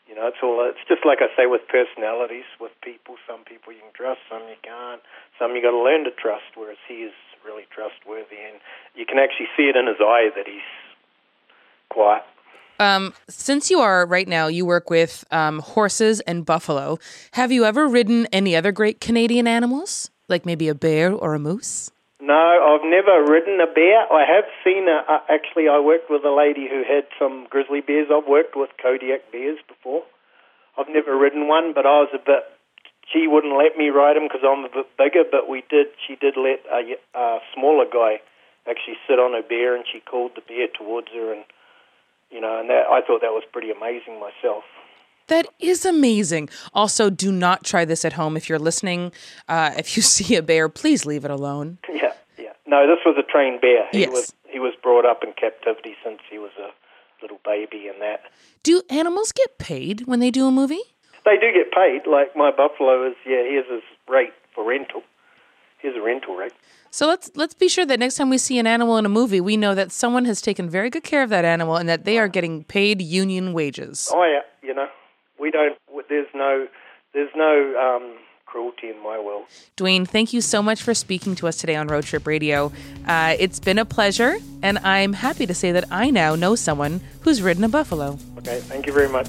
You 0.09 0.15
know, 0.15 0.27
it's 0.29 0.39
all. 0.43 0.65
It's 0.69 0.83
just 0.89 1.05
like 1.05 1.19
I 1.21 1.29
say 1.37 1.47
with 1.47 1.67
personalities, 1.69 2.47
with 2.61 2.73
people. 2.83 3.17
Some 3.27 3.45
people 3.45 3.73
you 3.73 3.81
can 3.81 3.93
trust, 3.93 4.21
some 4.31 4.43
you 4.49 4.57
can't. 4.63 5.03
Some 5.39 5.55
you 5.57 5.63
got 5.63 5.73
to 5.73 5.83
learn 5.83 6.05
to 6.05 6.11
trust. 6.11 6.55
Whereas 6.55 6.79
he 6.87 7.03
is 7.03 7.15
really 7.45 7.67
trustworthy, 7.75 8.39
and 8.39 8.61
you 8.95 9.05
can 9.07 9.19
actually 9.19 9.49
see 9.57 9.65
it 9.65 9.77
in 9.77 9.87
his 9.87 9.99
eye 10.01 10.31
that 10.37 10.47
he's 10.47 10.71
quiet. 11.89 12.23
Um, 12.79 13.15
since 13.29 13.71
you 13.71 13.81
are 13.81 14.07
right 14.07 14.29
now, 14.29 14.49
you 14.49 14.67
work 14.67 14.91
with 14.91 15.25
um, 15.31 15.61
horses 15.61 16.21
and 16.21 16.45
buffalo. 16.45 16.99
Have 17.33 17.51
you 17.51 17.65
ever 17.65 17.89
ridden 17.89 18.27
any 18.33 18.55
other 18.55 18.71
great 18.71 19.01
Canadian 19.01 19.47
animals, 19.47 20.11
like 20.29 20.45
maybe 20.45 20.69
a 20.69 20.75
bear 20.75 21.13
or 21.13 21.35
a 21.35 21.39
moose? 21.39 21.91
No, 22.27 22.35
I've 22.35 22.83
never 22.83 23.23
ridden 23.23 23.61
a 23.61 23.71
bear. 23.71 24.03
I 24.11 24.27
have 24.27 24.51
seen 24.67 24.91
a. 24.91 25.07
Uh, 25.07 25.23
actually, 25.31 25.69
I 25.71 25.79
worked 25.79 26.11
with 26.11 26.25
a 26.25 26.35
lady 26.35 26.67
who 26.67 26.83
had 26.83 27.07
some 27.23 27.47
grizzly 27.49 27.81
bears. 27.81 28.09
I've 28.11 28.27
worked 28.27 28.57
with 28.57 28.71
Kodiak 28.83 29.31
bears 29.31 29.63
before. 29.69 30.03
I've 30.77 30.91
never 30.91 31.17
ridden 31.17 31.47
one, 31.47 31.73
but 31.73 31.87
I 31.87 32.03
was 32.03 32.11
a 32.13 32.19
bit. 32.19 32.43
She 33.13 33.29
wouldn't 33.31 33.55
let 33.55 33.79
me 33.79 33.95
ride 33.95 34.17
them 34.17 34.27
because 34.27 34.43
I'm 34.43 34.67
a 34.67 34.75
bit 34.75 34.91
bigger. 34.99 35.23
But 35.23 35.49
we 35.49 35.63
did. 35.71 35.95
She 36.03 36.17
did 36.17 36.35
let 36.35 36.67
a, 36.67 36.99
a 37.15 37.39
smaller 37.55 37.87
guy 37.87 38.19
actually 38.67 38.99
sit 39.07 39.23
on 39.23 39.39
a 39.39 39.47
bear, 39.47 39.77
and 39.77 39.87
she 39.87 40.01
called 40.01 40.33
the 40.35 40.43
bear 40.43 40.67
towards 40.67 41.15
her, 41.15 41.33
and 41.33 41.45
you 42.35 42.41
know, 42.41 42.59
and 42.59 42.69
that 42.71 42.91
I 42.91 43.07
thought 43.07 43.23
that 43.23 43.39
was 43.39 43.47
pretty 43.53 43.71
amazing 43.71 44.19
myself. 44.19 44.65
That 45.29 45.47
is 45.59 45.85
amazing. 45.85 46.49
Also, 46.73 47.11
do 47.11 47.33
not 47.33 47.65
try 47.65 47.85
this 47.85 48.05
at 48.05 48.15
home 48.15 48.37
if 48.37 48.49
you're 48.49 48.59
listening. 48.59 49.13
Uh, 49.49 49.71
if 49.77 49.97
you 49.97 50.03
see 50.17 50.35
a 50.35 50.43
bear, 50.43 50.69
please 50.69 51.07
leave 51.07 51.25
it 51.25 51.31
alone. 51.31 51.79
Yeah. 51.97 52.13
No, 52.67 52.87
this 52.87 52.99
was 53.07 53.17
a 53.19 53.23
trained 53.23 53.61
bear. 53.61 53.87
He 53.93 54.01
Yes. 54.01 54.11
was 54.11 54.33
he 54.49 54.59
was 54.59 54.75
brought 54.83 55.05
up 55.05 55.23
in 55.25 55.33
captivity 55.33 55.97
since 56.05 56.21
he 56.31 56.39
was 56.39 56.53
a 56.59 56.71
little 57.23 57.41
baby 57.45 57.89
and 57.89 58.01
that. 58.03 58.23
Do 58.63 58.83
animals 58.91 59.33
get 59.33 59.59
paid 59.59 60.07
when 60.07 60.21
they 60.21 60.31
do 60.31 60.47
a 60.47 60.51
movie? 60.51 60.83
They 61.25 61.37
do 61.39 61.53
get 61.53 61.73
paid. 61.73 62.07
Like 62.07 62.37
my 62.37 62.51
buffalo 62.51 63.07
is, 63.09 63.17
yeah, 63.27 63.43
here's 63.43 63.67
his 63.71 63.83
rate 64.09 64.33
for 64.55 64.65
rental. 64.65 65.03
Here's 65.79 65.97
a 65.97 66.01
rental 66.01 66.35
rate. 66.37 66.53
So 66.91 67.07
let's 67.07 67.31
let's 67.35 67.55
be 67.55 67.69
sure 67.69 67.85
that 67.87 67.99
next 67.99 68.15
time 68.17 68.31
we 68.31 68.39
see 68.39 68.59
an 68.59 68.67
animal 68.67 68.97
in 68.97 69.05
a 69.05 69.09
movie, 69.11 69.41
we 69.41 69.57
know 69.57 69.75
that 69.75 69.93
someone 69.93 70.25
has 70.25 70.41
taken 70.41 70.69
very 70.71 70.89
good 70.91 71.05
care 71.05 71.23
of 71.23 71.29
that 71.31 71.45
animal 71.45 71.77
and 71.77 71.89
that 71.89 72.05
they 72.05 72.19
are 72.19 72.29
getting 72.29 72.65
paid 72.65 73.03
union 73.03 73.53
wages. 73.53 74.11
Oh 74.13 74.25
yeah, 74.25 74.41
you 74.67 74.75
know, 74.75 74.89
we 75.39 75.51
don't. 75.51 75.77
There's 76.09 76.29
no, 76.35 76.67
there's 77.13 77.31
no 77.37 77.75
um, 77.77 78.15
cruelty 78.47 78.89
in 78.89 79.03
my 79.03 79.19
world. 79.19 79.45
Dwayne, 79.77 80.09
thank 80.09 80.33
you 80.33 80.41
so 80.41 80.63
much 80.63 80.83
for 80.83 80.95
speaking 80.95 81.35
to 81.37 81.49
us 81.49 81.57
today 81.57 81.77
on 81.77 81.89
Road 81.89 82.05
Trip 82.05 82.27
Radio. 82.27 82.73
Uh, 83.07 83.37
it's 83.39 83.61
been 83.61 83.79
a 83.79 83.85
pleasure, 83.85 84.37
and 84.63 84.79
I'm 84.79 85.13
happy 85.13 85.47
to 85.47 85.55
say 85.55 85.73
that 85.73 85.85
I 85.91 86.11
now 86.11 86.35
know 86.35 86.55
someone 86.55 87.01
who's 87.21 87.43
ridden 87.43 87.65
a 87.65 87.69
buffalo. 87.69 88.19
Okay, 88.39 88.61
thank 88.61 88.87
you 88.87 88.93
very 88.93 89.09
much. 89.09 89.29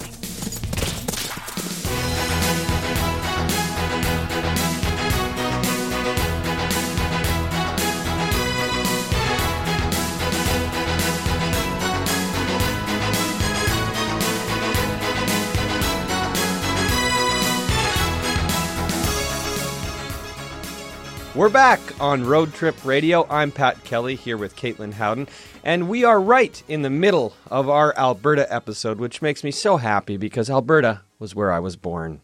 We're 21.37 21.49
back 21.49 21.79
on 22.01 22.25
Road 22.25 22.51
Trip 22.55 22.83
Radio. 22.83 23.27
I'm 23.29 23.51
Pat 23.51 23.83
Kelly 23.83 24.15
here 24.15 24.37
with 24.37 24.55
Caitlin 24.55 24.93
Howden, 24.93 25.27
and 25.63 25.87
we 25.87 26.03
are 26.03 26.19
right 26.19 26.63
in 26.67 26.81
the 26.81 26.89
middle 26.89 27.35
of 27.51 27.69
our 27.69 27.95
Alberta 27.95 28.51
episode, 28.51 28.97
which 28.97 29.21
makes 29.21 29.43
me 29.43 29.51
so 29.51 29.77
happy 29.77 30.17
because 30.17 30.49
Alberta 30.49 31.01
was 31.19 31.35
where 31.35 31.51
I 31.51 31.59
was 31.59 31.75
born. 31.75 32.21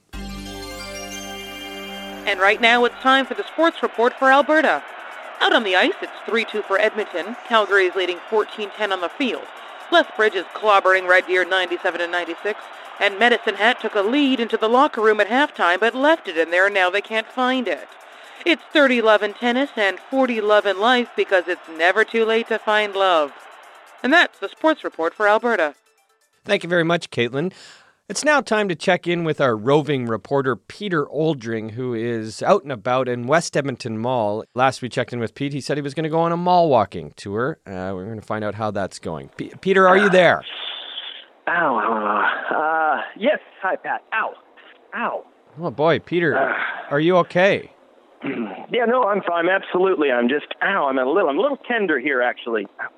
And 2.25 2.39
right 2.39 2.59
now 2.59 2.85
it's 2.85 2.95
time 3.01 3.27
for 3.27 3.35
the 3.35 3.45
sports 3.45 3.83
report 3.83 4.13
for 4.17 4.31
Alberta. 4.31 4.83
Out 5.41 5.53
on 5.53 5.63
the 5.63 5.75
ice, 5.75 5.93
it's 6.01 6.11
3-2 6.25 6.63
for 6.63 6.79
Edmonton. 6.79 7.35
Calgary 7.47 7.85
is 7.85 7.93
leading 7.93 8.17
14-10 8.31 8.91
on 8.91 9.01
the 9.01 9.09
field. 9.09 9.45
Lethbridge 9.91 10.33
is 10.33 10.45
clobbering 10.55 11.07
Red 11.07 11.27
Deer 11.27 11.45
97-96. 11.45 12.55
And 12.99 13.19
Medicine 13.19 13.55
Hat 13.55 13.79
took 13.79 13.93
a 13.93 14.01
lead 14.01 14.39
into 14.39 14.57
the 14.57 14.67
locker 14.67 15.01
room 15.01 15.19
at 15.19 15.27
halftime, 15.27 15.79
but 15.79 15.93
left 15.93 16.27
it 16.27 16.35
in 16.35 16.49
there, 16.49 16.65
and 16.65 16.73
now 16.73 16.89
they 16.89 17.01
can't 17.01 17.27
find 17.27 17.67
it. 17.67 17.87
It's 18.45 18.61
30-11 18.73 19.37
tennis 19.39 19.69
and 19.75 19.97
40-11 20.11 20.79
life 20.79 21.09
because 21.15 21.47
it's 21.47 21.67
never 21.77 22.03
too 22.03 22.25
late 22.25 22.47
to 22.49 22.59
find 22.59 22.93
love. 22.93 23.31
And 24.01 24.11
that's 24.11 24.39
the 24.39 24.49
sports 24.49 24.83
report 24.83 25.13
for 25.13 25.27
Alberta. 25.27 25.75
Thank 26.43 26.63
you 26.63 26.69
very 26.69 26.83
much, 26.83 27.09
Caitlin. 27.09 27.53
It's 28.09 28.25
now 28.25 28.41
time 28.41 28.67
to 28.67 28.75
check 28.75 29.07
in 29.07 29.23
with 29.23 29.39
our 29.39 29.55
roving 29.55 30.07
reporter, 30.07 30.57
Peter 30.57 31.05
Oldring, 31.05 31.71
who 31.71 31.93
is 31.93 32.43
out 32.43 32.63
and 32.63 32.71
about 32.71 33.07
in 33.07 33.27
West 33.27 33.55
Edmonton 33.55 33.97
Mall. 33.97 34.43
Last 34.53 34.81
we 34.81 34.89
checked 34.89 35.13
in 35.13 35.19
with 35.21 35.33
Pete, 35.35 35.53
he 35.53 35.61
said 35.61 35.77
he 35.77 35.81
was 35.81 35.93
going 35.93 36.03
to 36.03 36.09
go 36.09 36.19
on 36.19 36.33
a 36.33 36.37
mall 36.37 36.67
walking 36.67 37.13
tour. 37.15 37.59
Uh, 37.65 37.91
we're 37.95 38.03
going 38.03 38.19
to 38.19 38.25
find 38.25 38.43
out 38.43 38.55
how 38.55 38.71
that's 38.71 38.99
going. 38.99 39.29
P- 39.37 39.53
Peter, 39.61 39.87
are 39.87 39.97
you 39.97 40.09
there? 40.09 40.43
Ow. 41.47 41.77
Uh, 42.53 43.01
yes. 43.17 43.39
Hi, 43.61 43.77
Pat. 43.77 44.03
Ow. 44.13 44.33
Ow. 44.95 45.25
Oh, 45.61 45.71
boy, 45.71 45.99
Peter, 45.99 46.37
are 46.89 46.99
you 46.99 47.15
okay? 47.17 47.71
yeah, 48.71 48.85
no, 48.85 49.03
I'm 49.03 49.21
fine. 49.21 49.49
Absolutely. 49.49 50.11
I'm 50.11 50.29
just, 50.29 50.47
ow, 50.61 50.87
I'm 50.87 50.97
a 50.97 51.05
little, 51.05 51.29
I'm 51.29 51.37
a 51.37 51.41
little 51.41 51.57
tender 51.57 51.99
here, 51.99 52.21
actually. 52.21 52.67
Ouch. 52.79 52.91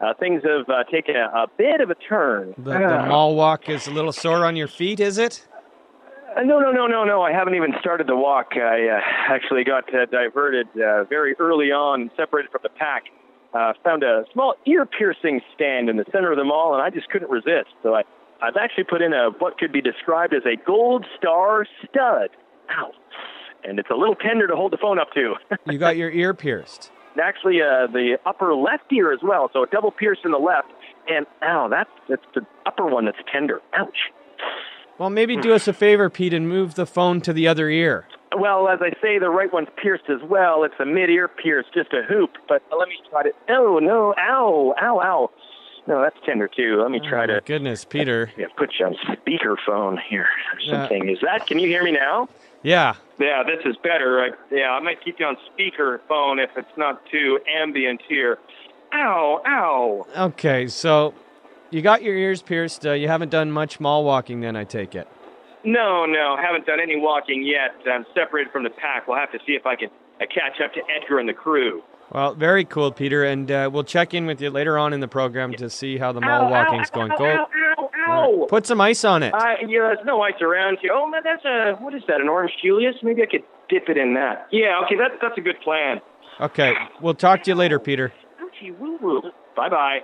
Uh, 0.00 0.12
things 0.18 0.42
have 0.44 0.68
uh, 0.68 0.84
taken 0.90 1.16
a, 1.16 1.26
a 1.34 1.46
bit 1.56 1.80
of 1.80 1.90
a 1.90 1.94
turn. 1.94 2.54
The, 2.58 2.72
the 2.72 3.06
mall 3.08 3.36
walk 3.36 3.68
is 3.68 3.86
a 3.86 3.90
little 3.90 4.12
sore 4.12 4.44
on 4.44 4.56
your 4.56 4.68
feet, 4.68 5.00
is 5.00 5.18
it? 5.18 5.46
Uh, 6.36 6.42
no, 6.42 6.58
no, 6.58 6.72
no, 6.72 6.86
no, 6.86 7.04
no. 7.04 7.22
I 7.22 7.32
haven't 7.32 7.54
even 7.54 7.74
started 7.80 8.08
the 8.08 8.16
walk. 8.16 8.52
I 8.56 8.88
uh, 8.88 9.00
actually 9.32 9.62
got 9.64 9.92
uh, 9.94 10.06
diverted 10.06 10.66
uh, 10.74 11.04
very 11.04 11.34
early 11.38 11.70
on, 11.70 12.10
separated 12.16 12.50
from 12.50 12.60
the 12.62 12.70
pack. 12.70 13.04
Uh, 13.54 13.72
found 13.84 14.02
a 14.02 14.24
small 14.32 14.56
ear 14.66 14.84
piercing 14.84 15.40
stand 15.54 15.88
in 15.88 15.96
the 15.96 16.04
center 16.10 16.32
of 16.32 16.36
the 16.36 16.44
mall, 16.44 16.74
and 16.74 16.82
I 16.82 16.90
just 16.90 17.08
couldn't 17.08 17.30
resist. 17.30 17.70
So 17.84 17.94
I, 17.94 18.02
I've 18.42 18.56
actually 18.56 18.84
put 18.84 19.00
in 19.00 19.12
a 19.12 19.30
what 19.38 19.58
could 19.58 19.72
be 19.72 19.80
described 19.80 20.34
as 20.34 20.42
a 20.44 20.56
gold 20.66 21.06
star 21.16 21.64
stud. 21.88 22.30
Ow. 22.70 22.90
And 23.64 23.78
it's 23.78 23.90
a 23.90 23.94
little 23.94 24.14
tender 24.14 24.46
to 24.46 24.56
hold 24.56 24.72
the 24.72 24.76
phone 24.76 24.98
up 24.98 25.12
to. 25.14 25.34
you 25.66 25.78
got 25.78 25.96
your 25.96 26.10
ear 26.10 26.34
pierced. 26.34 26.90
Actually, 27.22 27.60
uh, 27.62 27.86
the 27.86 28.18
upper 28.26 28.54
left 28.54 28.92
ear 28.92 29.12
as 29.12 29.20
well. 29.22 29.48
So 29.52 29.62
a 29.62 29.66
double 29.66 29.90
pierce 29.90 30.18
in 30.24 30.32
the 30.32 30.38
left, 30.38 30.68
and 31.08 31.26
ow, 31.42 31.68
that's 31.68 31.90
that's 32.08 32.24
the 32.34 32.44
upper 32.66 32.86
one 32.86 33.04
that's 33.04 33.18
tender. 33.32 33.60
Ouch. 33.74 34.10
Well, 34.98 35.10
maybe 35.10 35.36
do 35.36 35.52
us 35.52 35.66
a 35.66 35.72
favor, 35.72 36.08
Pete, 36.10 36.34
and 36.34 36.48
move 36.48 36.74
the 36.74 36.86
phone 36.86 37.20
to 37.22 37.32
the 37.32 37.48
other 37.48 37.68
ear. 37.68 38.06
Well, 38.36 38.68
as 38.68 38.80
I 38.80 38.90
say, 39.00 39.18
the 39.18 39.30
right 39.30 39.52
one's 39.52 39.68
pierced 39.80 40.04
as 40.08 40.20
well. 40.28 40.64
It's 40.64 40.74
a 40.80 40.84
mid-ear 40.84 41.28
pierce, 41.28 41.66
just 41.72 41.92
a 41.92 42.02
hoop. 42.02 42.30
But 42.48 42.62
let 42.76 42.88
me 42.88 42.96
try 43.10 43.22
to. 43.24 43.30
Oh 43.48 43.78
no! 43.80 44.14
Ow! 44.18 44.74
Ow! 44.80 45.00
Ow! 45.00 45.30
No, 45.86 46.00
that's 46.02 46.16
tender 46.24 46.48
too. 46.48 46.80
Let 46.80 46.90
me 46.90 47.00
try 47.00 47.24
oh, 47.24 47.26
to. 47.26 47.40
Goodness, 47.44 47.84
Peter. 47.84 48.32
Yeah, 48.36 48.46
put 48.56 48.70
you 48.78 48.86
on 48.86 48.94
speakerphone 49.06 49.98
here. 50.08 50.28
Or 50.54 50.60
something. 50.60 51.08
Is 51.08 51.18
that? 51.22 51.46
Can 51.46 51.58
you 51.58 51.68
hear 51.68 51.84
me 51.84 51.92
now? 51.92 52.28
Yeah. 52.64 52.94
Yeah, 53.20 53.44
this 53.44 53.64
is 53.64 53.76
better. 53.82 54.20
I, 54.20 54.30
yeah, 54.52 54.70
I 54.70 54.80
might 54.80 55.04
keep 55.04 55.20
you 55.20 55.26
on 55.26 55.36
speakerphone 55.52 56.42
if 56.42 56.50
it's 56.56 56.76
not 56.76 57.00
too 57.12 57.38
ambient 57.46 58.00
here. 58.08 58.38
Ow! 58.92 59.42
Ow! 59.46 60.06
Okay, 60.16 60.66
so 60.66 61.14
you 61.70 61.82
got 61.82 62.02
your 62.02 62.16
ears 62.16 62.42
pierced. 62.42 62.84
Uh, 62.86 62.92
you 62.92 63.06
haven't 63.06 63.28
done 63.28 63.52
much 63.52 63.78
mall 63.78 64.04
walking, 64.04 64.40
then 64.40 64.56
I 64.56 64.64
take 64.64 64.94
it. 64.94 65.06
No, 65.62 66.06
no, 66.06 66.36
haven't 66.42 66.66
done 66.66 66.80
any 66.80 66.96
walking 66.96 67.44
yet. 67.44 67.74
I'm 67.90 68.04
separated 68.14 68.52
from 68.52 68.64
the 68.64 68.70
pack. 68.70 69.06
We'll 69.06 69.18
have 69.18 69.32
to 69.32 69.38
see 69.46 69.52
if 69.52 69.66
I 69.66 69.76
can 69.76 69.90
uh, 70.20 70.24
catch 70.26 70.60
up 70.64 70.72
to 70.74 70.80
Edgar 70.90 71.18
and 71.18 71.28
the 71.28 71.34
crew. 71.34 71.82
Well, 72.12 72.34
very 72.34 72.64
cool, 72.64 72.92
Peter, 72.92 73.24
and 73.24 73.50
uh, 73.50 73.70
we'll 73.72 73.84
check 73.84 74.14
in 74.14 74.26
with 74.26 74.40
you 74.40 74.50
later 74.50 74.78
on 74.78 74.92
in 74.92 75.00
the 75.00 75.08
program 75.08 75.54
to 75.54 75.70
see 75.70 75.98
how 75.98 76.12
the 76.12 76.20
mall 76.20 76.42
ow, 76.44 76.50
walking's 76.50 76.90
ow, 76.94 77.06
going. 77.08 77.12
Ow, 77.12 77.46
Go. 77.76 77.83
Ow. 78.08 78.46
Put 78.48 78.66
some 78.66 78.80
ice 78.80 79.04
on 79.04 79.22
it. 79.22 79.34
Uh, 79.34 79.54
yeah, 79.66 79.92
there's 79.94 79.98
no 80.04 80.22
ice 80.22 80.40
around 80.40 80.78
here. 80.80 80.92
Oh, 80.92 81.08
man, 81.08 81.22
that's 81.24 81.44
a 81.44 81.82
what 81.82 81.94
is 81.94 82.02
that? 82.08 82.20
An 82.20 82.28
orange 82.28 82.52
Julius? 82.62 82.96
Maybe 83.02 83.22
I 83.22 83.26
could 83.26 83.44
dip 83.68 83.88
it 83.88 83.96
in 83.96 84.14
that. 84.14 84.48
Yeah, 84.50 84.80
okay, 84.84 84.96
that, 84.96 85.18
that's 85.20 85.38
a 85.38 85.40
good 85.40 85.60
plan. 85.62 86.00
Okay, 86.40 86.72
we'll 87.00 87.14
talk 87.14 87.44
to 87.44 87.50
you 87.50 87.54
later, 87.54 87.78
Peter. 87.78 88.12
Ouchie 88.42 88.76
woo 88.78 88.98
woo. 89.00 89.22
Bye 89.56 89.68
bye. 89.68 90.00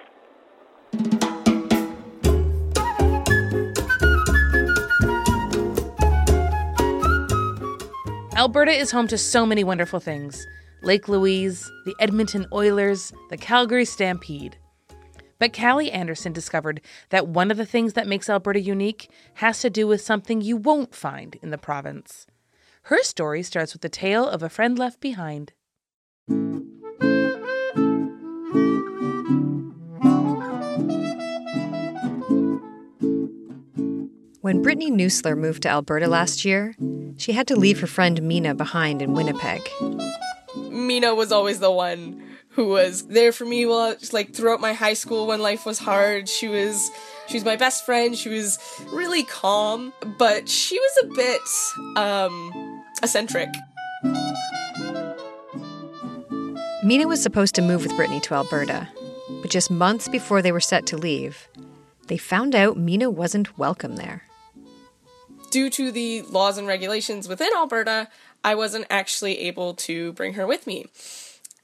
Alberta 8.37 8.71
is 8.71 8.90
home 8.90 9.07
to 9.09 9.19
so 9.19 9.45
many 9.45 9.64
wonderful 9.64 10.00
things 10.00 10.47
Lake 10.83 11.09
Louise, 11.09 11.71
the 11.85 11.95
Edmonton 12.00 12.47
Oilers, 12.52 13.12
the 13.28 13.37
Calgary 13.37 13.85
Stampede. 13.85 14.57
But 15.40 15.56
Callie 15.56 15.90
Anderson 15.90 16.35
discovered 16.35 16.82
that 17.09 17.26
one 17.26 17.50
of 17.50 17.56
the 17.56 17.64
things 17.64 17.94
that 17.94 18.06
makes 18.06 18.28
Alberta 18.28 18.61
unique 18.61 19.11
has 19.37 19.61
to 19.62 19.70
do 19.70 19.88
with 19.88 20.02
something 20.02 20.42
you 20.42 20.56
won't 20.56 20.94
find 20.94 21.38
in 21.42 21.50
the 21.50 21.56
province. 21.56 22.26
Her 22.85 23.02
story 23.02 23.42
starts 23.42 23.73
with 23.73 23.80
the 23.80 23.88
tale 23.88 24.28
of 24.28 24.42
a 24.42 24.50
friend 24.50 24.78
left 24.78 25.00
behind. 25.00 25.52
When 34.42 34.62
Brittany 34.62 34.90
Neusler 34.90 35.38
moved 35.38 35.62
to 35.62 35.70
Alberta 35.70 36.06
last 36.06 36.44
year, 36.44 36.75
she 37.16 37.32
had 37.32 37.47
to 37.49 37.56
leave 37.56 37.80
her 37.80 37.87
friend 37.87 38.23
Mina 38.23 38.54
behind 38.54 39.00
in 39.00 39.14
Winnipeg. 39.14 39.66
Mina 40.54 41.14
was 41.14 41.32
always 41.32 41.61
the 41.61 41.70
one 41.70 42.30
who 42.50 42.66
was 42.66 43.07
there 43.07 43.33
for 43.33 43.45
me 43.45 43.64
while 43.64 43.95
like 44.12 44.35
throughout 44.35 44.61
my 44.61 44.73
high 44.73 44.95
school 44.95 45.26
when 45.26 45.40
life 45.40 45.64
was 45.64 45.78
hard. 45.78 46.28
She 46.28 46.49
was 46.49 46.90
she 47.28 47.35
was 47.37 47.45
my 47.45 47.57
best 47.57 47.87
friend. 47.87 48.16
She 48.16 48.28
was 48.28 48.59
really 48.92 49.23
calm, 49.23 49.92
but 50.19 50.49
she 50.49 50.78
was 50.78 51.04
a 51.04 51.07
bit 51.14 51.97
um 51.97 52.85
eccentric. 53.02 53.49
Mina 56.83 57.07
was 57.07 57.23
supposed 57.23 57.54
to 57.54 57.62
move 57.62 57.83
with 57.83 57.95
Brittany 57.95 58.21
to 58.21 58.35
Alberta, 58.35 58.88
but 59.42 59.50
just 59.50 59.71
months 59.71 60.09
before 60.09 60.42
they 60.42 60.50
were 60.50 60.61
set 60.61 60.87
to 60.87 60.97
leave, 60.97 61.47
they 62.07 62.16
found 62.16 62.54
out 62.54 62.76
Mina 62.76 63.11
wasn't 63.11 63.59
welcome 63.59 63.97
there. 63.97 64.23
Due 65.50 65.69
to 65.71 65.92
the 65.92 66.23
laws 66.23 66.57
and 66.57 66.66
regulations 66.66 67.28
within 67.28 67.50
Alberta, 67.54 68.09
I 68.42 68.54
wasn't 68.54 68.87
actually 68.88 69.38
able 69.40 69.75
to 69.75 70.14
bring 70.14 70.35
her 70.35 70.47
with 70.47 70.66
me. 70.66 70.87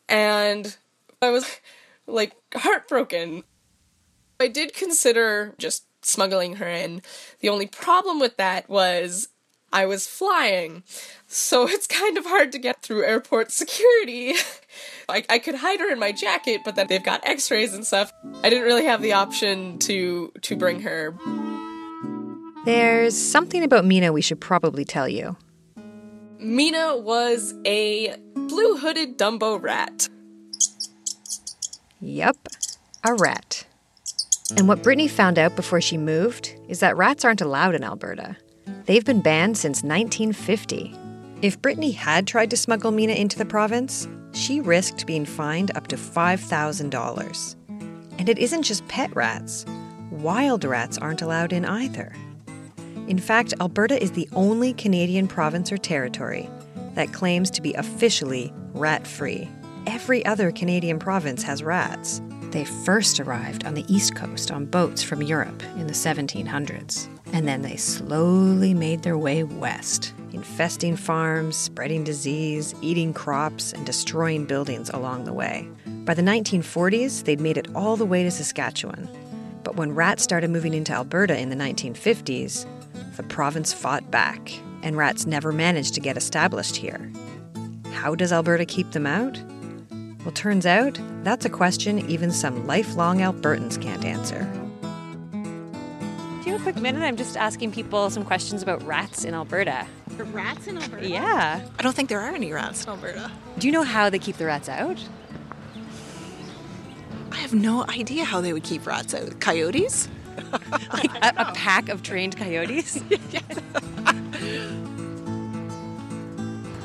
And 0.08 0.76
I 1.20 1.30
was 1.30 1.60
like 2.06 2.32
heartbroken. 2.54 3.42
I 4.38 4.48
did 4.48 4.74
consider 4.74 5.54
just 5.58 5.84
smuggling 6.02 6.56
her 6.56 6.68
in. 6.68 7.02
The 7.40 7.48
only 7.48 7.66
problem 7.66 8.20
with 8.20 8.36
that 8.36 8.68
was 8.68 9.28
I 9.72 9.86
was 9.86 10.06
flying. 10.06 10.84
So 11.26 11.68
it's 11.68 11.86
kind 11.86 12.16
of 12.16 12.26
hard 12.26 12.52
to 12.52 12.58
get 12.58 12.82
through 12.82 13.04
airport 13.04 13.50
security. 13.50 14.34
I, 15.08 15.24
I 15.28 15.38
could 15.38 15.56
hide 15.56 15.80
her 15.80 15.92
in 15.92 15.98
my 15.98 16.12
jacket, 16.12 16.62
but 16.64 16.76
then 16.76 16.86
they've 16.86 17.02
got 17.02 17.26
x-rays 17.26 17.74
and 17.74 17.86
stuff. 17.86 18.12
I 18.42 18.50
didn't 18.50 18.64
really 18.64 18.86
have 18.86 19.02
the 19.02 19.12
option 19.12 19.78
to 19.80 20.32
to 20.42 20.56
bring 20.56 20.80
her. 20.82 21.14
There's 22.64 23.16
something 23.16 23.62
about 23.62 23.84
Mina 23.84 24.12
we 24.12 24.22
should 24.22 24.40
probably 24.40 24.84
tell 24.84 25.08
you. 25.08 25.36
Mina 26.46 26.96
was 26.96 27.54
a 27.66 28.14
blue 28.34 28.76
hooded 28.76 29.18
Dumbo 29.18 29.60
rat. 29.60 30.08
Yep, 32.00 32.36
a 33.02 33.14
rat. 33.14 33.66
And 34.56 34.68
what 34.68 34.84
Brittany 34.84 35.08
found 35.08 35.40
out 35.40 35.56
before 35.56 35.80
she 35.80 35.98
moved 35.98 36.54
is 36.68 36.78
that 36.78 36.96
rats 36.96 37.24
aren't 37.24 37.40
allowed 37.40 37.74
in 37.74 37.82
Alberta. 37.82 38.36
They've 38.84 39.04
been 39.04 39.22
banned 39.22 39.58
since 39.58 39.82
1950. 39.82 40.94
If 41.42 41.60
Brittany 41.60 41.90
had 41.90 42.28
tried 42.28 42.50
to 42.50 42.56
smuggle 42.56 42.92
Mina 42.92 43.14
into 43.14 43.36
the 43.36 43.44
province, 43.44 44.06
she 44.32 44.60
risked 44.60 45.04
being 45.04 45.24
fined 45.24 45.72
up 45.76 45.88
to 45.88 45.96
$5,000. 45.96 47.56
And 48.20 48.28
it 48.28 48.38
isn't 48.38 48.62
just 48.62 48.86
pet 48.86 49.14
rats, 49.16 49.66
wild 50.12 50.62
rats 50.62 50.96
aren't 50.96 51.22
allowed 51.22 51.52
in 51.52 51.64
either. 51.64 52.14
In 53.08 53.18
fact, 53.20 53.54
Alberta 53.60 54.02
is 54.02 54.12
the 54.12 54.28
only 54.32 54.72
Canadian 54.72 55.28
province 55.28 55.70
or 55.70 55.76
territory 55.76 56.50
that 56.94 57.12
claims 57.12 57.50
to 57.52 57.62
be 57.62 57.72
officially 57.74 58.52
rat 58.74 59.06
free. 59.06 59.48
Every 59.86 60.26
other 60.26 60.50
Canadian 60.50 60.98
province 60.98 61.44
has 61.44 61.62
rats. 61.62 62.20
They 62.50 62.64
first 62.64 63.20
arrived 63.20 63.64
on 63.64 63.74
the 63.74 63.84
East 63.86 64.16
Coast 64.16 64.50
on 64.50 64.66
boats 64.66 65.04
from 65.04 65.22
Europe 65.22 65.62
in 65.76 65.86
the 65.86 65.92
1700s, 65.92 67.08
and 67.32 67.46
then 67.46 67.62
they 67.62 67.76
slowly 67.76 68.74
made 68.74 69.02
their 69.02 69.18
way 69.18 69.44
west, 69.44 70.12
infesting 70.32 70.96
farms, 70.96 71.54
spreading 71.54 72.02
disease, 72.02 72.74
eating 72.82 73.14
crops, 73.14 73.72
and 73.72 73.86
destroying 73.86 74.46
buildings 74.46 74.90
along 74.90 75.24
the 75.24 75.32
way. 75.32 75.68
By 76.04 76.14
the 76.14 76.22
1940s, 76.22 77.22
they'd 77.24 77.40
made 77.40 77.58
it 77.58 77.68
all 77.74 77.96
the 77.96 78.06
way 78.06 78.24
to 78.24 78.30
Saskatchewan. 78.32 79.08
But 79.62 79.76
when 79.76 79.94
rats 79.94 80.22
started 80.22 80.50
moving 80.50 80.74
into 80.74 80.92
Alberta 80.92 81.38
in 81.38 81.50
the 81.50 81.56
1950s, 81.56 82.66
the 83.16 83.22
province 83.24 83.72
fought 83.72 84.10
back, 84.10 84.52
and 84.82 84.96
rats 84.96 85.26
never 85.26 85.52
managed 85.52 85.94
to 85.94 86.00
get 86.00 86.16
established 86.16 86.76
here. 86.76 87.10
How 87.92 88.14
does 88.14 88.32
Alberta 88.32 88.64
keep 88.64 88.90
them 88.92 89.06
out? 89.06 89.38
Well, 90.24 90.32
turns 90.32 90.66
out 90.66 90.98
that's 91.22 91.44
a 91.44 91.50
question 91.50 91.98
even 92.10 92.30
some 92.30 92.66
lifelong 92.66 93.18
Albertans 93.18 93.80
can't 93.80 94.04
answer. 94.04 94.42
Do 95.32 96.50
you 96.50 96.52
have 96.52 96.60
a 96.60 96.72
quick 96.72 96.82
minute? 96.82 97.02
I'm 97.02 97.16
just 97.16 97.36
asking 97.36 97.72
people 97.72 98.10
some 98.10 98.24
questions 98.24 98.62
about 98.62 98.82
rats 98.84 99.24
in 99.24 99.34
Alberta. 99.34 99.86
Rats 100.16 100.66
in 100.66 100.78
Alberta? 100.78 101.08
Yeah. 101.08 101.66
I 101.78 101.82
don't 101.82 101.94
think 101.94 102.08
there 102.08 102.20
are 102.20 102.34
any 102.34 102.52
rats 102.52 102.84
in 102.84 102.90
Alberta. 102.90 103.30
Do 103.58 103.66
you 103.66 103.72
know 103.72 103.82
how 103.82 104.10
they 104.10 104.18
keep 104.18 104.36
the 104.36 104.46
rats 104.46 104.68
out? 104.68 104.98
I 107.32 107.36
have 107.36 107.52
no 107.52 107.84
idea 107.88 108.24
how 108.24 108.40
they 108.40 108.52
would 108.52 108.64
keep 108.64 108.86
rats 108.86 109.14
out. 109.14 109.40
Coyotes? 109.40 110.08
like 110.92 111.14
a, 111.22 111.34
a 111.38 111.52
pack 111.54 111.88
of 111.88 112.02
trained 112.02 112.36
coyotes? 112.36 113.02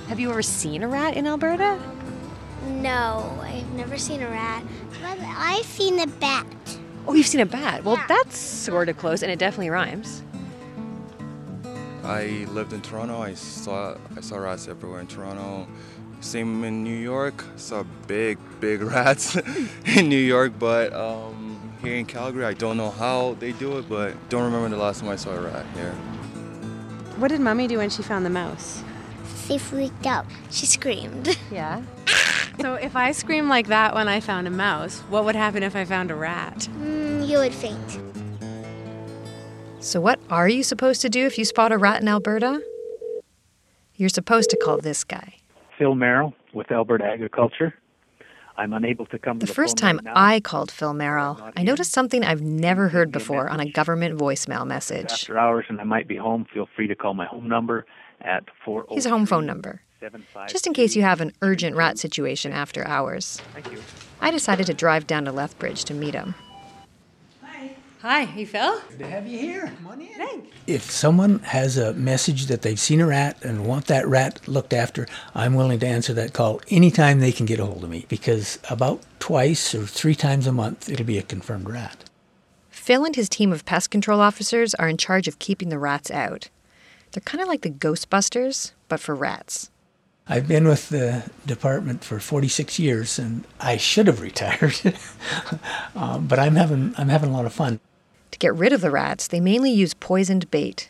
Have 0.08 0.20
you 0.20 0.30
ever 0.30 0.42
seen 0.42 0.84
a 0.84 0.88
rat 0.88 1.16
in 1.16 1.26
Alberta? 1.26 1.80
No, 2.66 3.40
I've 3.42 3.72
never 3.74 3.98
seen 3.98 4.22
a 4.22 4.30
rat. 4.30 4.64
But 5.02 5.18
I've 5.22 5.66
seen 5.66 6.00
a 6.00 6.08
bat. 6.08 6.46
Oh, 7.08 7.14
you've 7.14 7.28
seen 7.28 7.42
a 7.42 7.46
bat. 7.46 7.84
Well, 7.84 8.02
that's 8.08 8.38
sort 8.38 8.90
of 8.90 8.98
close, 8.98 9.24
and 9.24 9.32
it 9.32 9.40
definitely 9.40 9.70
rhymes. 9.70 10.22
I 12.04 12.46
lived 12.50 12.74
in 12.74 12.82
Toronto. 12.82 13.22
I 13.22 13.34
saw 13.36 13.96
I 14.16 14.22
saw 14.22 14.38
rats 14.38 14.68
everywhere 14.68 15.00
in 15.00 15.08
Toronto. 15.08 15.68
Same 16.20 16.64
in 16.64 16.84
New 16.84 16.96
York. 16.96 17.44
Saw 17.56 17.84
big, 18.06 18.38
big 18.60 18.82
rats 18.96 19.36
in 19.86 20.10
New 20.10 20.18
York, 20.18 20.54
but 20.60 20.94
um, 20.94 21.41
here 21.82 21.96
in 21.96 22.06
Calgary, 22.06 22.46
I 22.46 22.54
don't 22.54 22.78
know 22.78 22.92
how 22.92 23.36
they 23.40 23.52
do 23.54 23.78
it, 23.78 23.90
but 23.90 24.14
don't 24.30 24.44
remember 24.44 24.70
the 24.70 24.82
last 24.82 25.02
time 25.02 25.10
I 25.10 25.16
saw 25.16 25.32
a 25.32 25.42
rat 25.42 25.66
here. 25.76 25.92
What 27.18 27.30
did 27.30 27.42
Mummy 27.42 27.68
do 27.68 27.78
when 27.78 27.90
she 27.90 28.04
found 28.04 28.26
the 28.26 28.30
mouse? 28.30 28.84
She 29.48 29.58
freaked 29.58 30.06
out. 30.06 30.26
She 30.50 30.66
screamed. 30.66 31.38
Yeah. 31.52 31.82
so 32.62 32.76
if 32.76 32.96
I 32.96 33.12
scream 33.12 33.50
like 33.50 33.68
that 33.68 33.94
when 33.94 34.08
I 34.08 34.22
found 34.22 34.48
a 34.48 34.52
mouse, 34.52 35.00
what 35.10 35.26
would 35.26 35.36
happen 35.36 35.64
if 35.64 35.76
I 35.76 35.84
found 35.84 36.10
a 36.12 36.16
rat? 36.16 36.70
Mm, 36.80 37.28
you 37.28 37.40
would 37.40 37.54
faint. 37.54 38.00
So, 39.82 40.00
what 40.00 40.20
are 40.30 40.48
you 40.48 40.64
supposed 40.64 41.02
to 41.02 41.10
do 41.10 41.26
if 41.26 41.38
you 41.38 41.44
spot 41.44 41.72
a 41.72 41.78
rat 41.78 42.02
in 42.02 42.08
Alberta? 42.08 42.62
You're 43.96 44.10
supposed 44.10 44.50
to 44.52 44.58
call 44.58 44.78
this 44.78 45.04
guy. 45.04 45.36
Phil 45.78 45.96
Merrill 45.96 46.34
with 46.54 46.72
Alberta 46.72 47.04
Agriculture. 47.04 47.74
I'm 48.62 48.74
unable 48.74 49.08
to 49.08 49.18
come 49.18 49.40
The 49.40 49.48
the 49.48 49.54
first 49.54 49.76
time 49.76 50.00
right. 50.06 50.16
I 50.16 50.40
called 50.40 50.70
Phil 50.70 50.94
Merrill, 50.94 51.52
I 51.58 51.64
noticed 51.64 51.92
something 51.92 52.24
I've 52.24 52.44
never 52.44 52.90
heard 52.90 53.12
before 53.12 53.50
on 53.50 53.60
a 53.60 53.66
government 53.66 54.20
voicemail 54.20 54.68
message. 54.68 55.12
After 55.12 55.40
hours 55.40 55.66
and 55.68 55.82
I 55.82 55.84
might 55.84 56.08
be 56.08 56.16
home, 56.16 56.46
feel 56.54 56.68
free 56.76 56.86
to 56.86 56.94
call 56.94 57.16
my 57.16 57.26
home 57.26 57.50
number 57.50 57.88
at 58.22 58.44
403 58.64 58.96
His 58.96 59.06
home 59.08 59.26
phone 59.26 59.48
number, 59.48 59.82
just 60.48 60.68
in 60.68 60.74
case 60.76 60.96
you 60.96 61.02
have 61.02 61.22
an 61.22 61.34
urgent 61.42 61.76
rat 61.76 61.98
situation 61.98 62.52
after 62.52 62.88
hours. 62.88 63.42
Thank 63.54 63.72
you. 63.72 63.82
I 64.20 64.30
decided 64.30 64.68
to 64.68 64.76
drive 64.76 65.08
down 65.08 65.26
to 65.26 65.32
Lethbridge 65.32 65.84
to 65.86 65.96
meet 65.96 66.14
him. 66.14 66.36
Hi, 68.02 68.24
you 68.36 68.48
Phil? 68.48 68.82
Good 68.90 69.00
to 69.00 69.08
have 69.08 69.28
you 69.28 69.38
here. 69.38 69.72
Come 69.78 69.86
on 69.86 70.02
in. 70.02 70.48
If 70.66 70.90
someone 70.90 71.38
has 71.42 71.78
a 71.78 71.94
message 71.94 72.48
that 72.48 72.64
they've 72.64 72.80
seen 72.80 73.00
a 73.00 73.06
rat 73.06 73.38
and 73.44 73.68
want 73.68 73.86
that 73.86 74.08
rat 74.08 74.48
looked 74.48 74.74
after, 74.74 75.06
I'm 75.36 75.54
willing 75.54 75.78
to 75.78 75.86
answer 75.86 76.12
that 76.16 76.34
call 76.34 76.62
anytime 76.72 77.20
they 77.20 77.32
can 77.32 77.46
get 77.46 77.60
a 77.60 77.66
hold 77.68 77.84
of 77.84 77.92
me 77.92 78.08
because 78.10 78.58
about 78.72 79.04
twice 79.20 79.76
or 79.76 79.86
three 79.86 80.16
times 80.16 80.48
a 80.48 80.52
month 80.52 80.90
it'll 80.90 81.06
be 81.06 81.20
a 81.20 81.22
confirmed 81.22 81.70
rat. 81.70 82.06
Phil 82.72 83.06
and 83.06 83.16
his 83.16 83.30
team 83.30 83.54
of 83.54 83.66
pest 83.66 83.92
control 83.92 84.20
officers 84.20 84.74
are 84.74 84.90
in 84.90 84.98
charge 84.98 85.28
of 85.28 85.38
keeping 85.38 85.70
the 85.70 85.78
rats 85.78 86.10
out. 86.10 86.50
They're 87.12 87.22
kind 87.22 87.40
of 87.44 87.48
like 87.48 87.62
the 87.62 87.70
Ghostbusters, 87.70 88.72
but 88.88 89.00
for 89.00 89.14
rats. 89.14 89.70
I've 90.28 90.48
been 90.48 90.68
with 90.68 90.90
the 90.90 91.30
department 91.46 92.04
for 92.04 92.20
46 92.20 92.80
years 92.80 93.20
and 93.20 93.44
I 93.60 93.78
should 93.78 94.08
have 94.08 94.22
retired, 94.22 94.82
um, 95.96 96.26
but 96.28 96.40
I'm 96.40 96.56
having 96.56 96.96
I'm 96.98 97.10
having 97.10 97.30
a 97.30 97.34
lot 97.34 97.46
of 97.46 97.54
fun. 97.54 97.80
To 98.32 98.40
get 98.40 98.56
rid 98.56 98.74
of 98.74 98.82
the 98.82 98.92
rats, 98.92 99.28
they 99.28 99.40
mainly 99.40 99.72
use 99.72 99.94
poisoned 99.94 100.50
bait, 100.52 100.90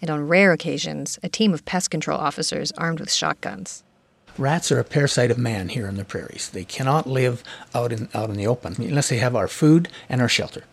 and 0.00 0.10
on 0.10 0.26
rare 0.26 0.52
occasions, 0.52 1.18
a 1.22 1.28
team 1.28 1.54
of 1.54 1.64
pest 1.64 1.90
control 1.90 2.18
officers 2.18 2.72
armed 2.72 3.00
with 3.00 3.12
shotguns. 3.12 3.84
Rats 4.38 4.70
are 4.70 4.78
a 4.78 4.84
parasite 4.84 5.30
of 5.30 5.38
man 5.38 5.68
here 5.68 5.88
in 5.88 5.96
the 5.96 6.04
prairies. 6.04 6.48
They 6.48 6.64
cannot 6.64 7.08
live 7.08 7.42
out 7.74 7.92
in 7.92 8.08
out 8.14 8.30
in 8.30 8.36
the 8.36 8.46
open 8.46 8.76
unless 8.78 9.08
they 9.08 9.18
have 9.18 9.34
our 9.34 9.48
food 9.48 9.88
and 10.08 10.20
our 10.20 10.28
shelter. 10.28 10.64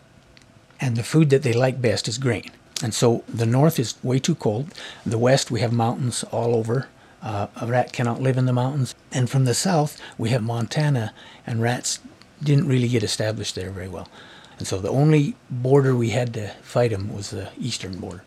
And 0.80 0.96
the 0.96 1.02
food 1.02 1.30
that 1.30 1.42
they 1.42 1.52
like 1.52 1.80
best 1.82 2.06
is 2.06 2.18
grain. 2.18 2.50
And 2.82 2.94
so 2.94 3.24
the 3.28 3.46
north 3.46 3.78
is 3.78 3.94
way 4.04 4.18
too 4.18 4.34
cold. 4.34 4.72
The 5.04 5.18
west 5.18 5.50
we 5.50 5.60
have 5.60 5.72
mountains 5.72 6.22
all 6.24 6.54
over. 6.54 6.88
Uh, 7.22 7.48
a 7.60 7.66
rat 7.66 7.92
cannot 7.92 8.22
live 8.22 8.36
in 8.38 8.46
the 8.46 8.52
mountains. 8.52 8.94
And 9.10 9.28
from 9.28 9.46
the 9.46 9.54
south 9.54 10.00
we 10.16 10.30
have 10.30 10.42
Montana, 10.42 11.12
and 11.46 11.60
rats 11.60 11.98
didn't 12.42 12.68
really 12.68 12.88
get 12.88 13.02
established 13.02 13.54
there 13.54 13.70
very 13.70 13.88
well. 13.88 14.08
And 14.58 14.66
so 14.66 14.78
the 14.78 14.90
only 14.90 15.36
border 15.50 15.94
we 15.94 16.10
had 16.10 16.32
to 16.34 16.48
fight 16.62 16.90
them 16.90 17.14
was 17.14 17.30
the 17.30 17.50
eastern 17.58 17.98
border. 17.98 18.24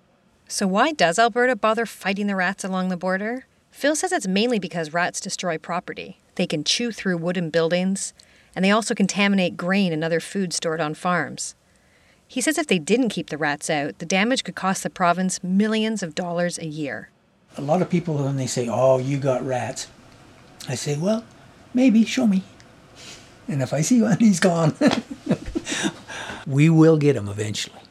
So, 0.47 0.67
why 0.67 0.93
does 0.93 1.19
Alberta 1.19 1.55
bother 1.55 1.85
fighting 1.85 2.27
the 2.27 2.35
rats 2.35 2.63
along 2.63 2.89
the 2.89 2.97
border? 2.97 3.45
Phil 3.71 3.95
says 3.95 4.11
it's 4.11 4.27
mainly 4.27 4.57
because 4.59 4.93
rats 4.93 5.19
destroy 5.19 5.57
property. 5.57 6.17
They 6.35 6.47
can 6.47 6.63
chew 6.63 6.91
through 6.91 7.17
wooden 7.17 7.49
buildings, 7.49 8.13
and 8.55 8.65
they 8.65 8.71
also 8.71 8.95
contaminate 8.95 9.57
grain 9.57 9.93
and 9.93 10.03
other 10.03 10.19
food 10.19 10.53
stored 10.53 10.81
on 10.81 10.95
farms. 10.95 11.55
He 12.27 12.41
says 12.41 12.57
if 12.57 12.67
they 12.67 12.79
didn't 12.79 13.09
keep 13.09 13.29
the 13.29 13.37
rats 13.37 13.69
out, 13.69 13.99
the 13.99 14.05
damage 14.05 14.43
could 14.43 14.55
cost 14.55 14.83
the 14.83 14.89
province 14.89 15.43
millions 15.43 16.03
of 16.03 16.15
dollars 16.15 16.57
a 16.57 16.65
year. 16.65 17.09
A 17.57 17.61
lot 17.61 17.81
of 17.81 17.89
people, 17.89 18.15
when 18.15 18.37
they 18.37 18.47
say, 18.47 18.67
Oh, 18.69 18.99
you 18.99 19.17
got 19.17 19.45
rats, 19.45 19.87
I 20.67 20.75
say, 20.75 20.97
Well, 20.97 21.25
maybe, 21.73 22.05
show 22.05 22.27
me. 22.27 22.43
And 23.47 23.61
if 23.63 23.73
I 23.73 23.81
see 23.81 24.01
one, 24.01 24.17
he's 24.19 24.39
gone. 24.39 24.75
we 26.47 26.69
will 26.69 26.97
get 26.97 27.13
them 27.13 27.27
eventually. 27.27 27.81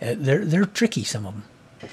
Uh, 0.00 0.14
they're, 0.16 0.44
they're 0.44 0.64
tricky, 0.66 1.04
some 1.04 1.26
of 1.26 1.34
them. 1.34 1.90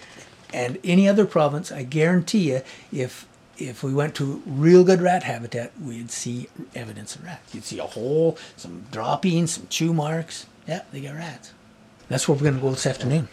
And 0.53 0.79
any 0.83 1.09
other 1.09 1.25
province, 1.25 1.71
I 1.71 1.83
guarantee 1.83 2.51
you, 2.51 2.61
if 2.91 3.27
if 3.57 3.83
we 3.83 3.93
went 3.93 4.15
to 4.15 4.41
real 4.45 4.83
good 4.83 5.01
rat 5.01 5.23
habitat, 5.23 5.71
we'd 5.79 6.11
see 6.11 6.49
evidence 6.73 7.15
of 7.15 7.23
rats. 7.23 7.53
You'd 7.53 7.63
see 7.63 7.79
a 7.79 7.85
hole, 7.85 8.37
some 8.57 8.85
droppings, 8.91 9.51
some 9.51 9.67
chew 9.67 9.93
marks. 9.93 10.47
Yeah, 10.67 10.81
they 10.91 11.01
got 11.01 11.15
rats. 11.15 11.53
That's 12.09 12.27
where 12.27 12.35
we're 12.35 12.43
going 12.43 12.55
to 12.55 12.61
go 12.61 12.71
this 12.71 12.87
afternoon. 12.87 13.27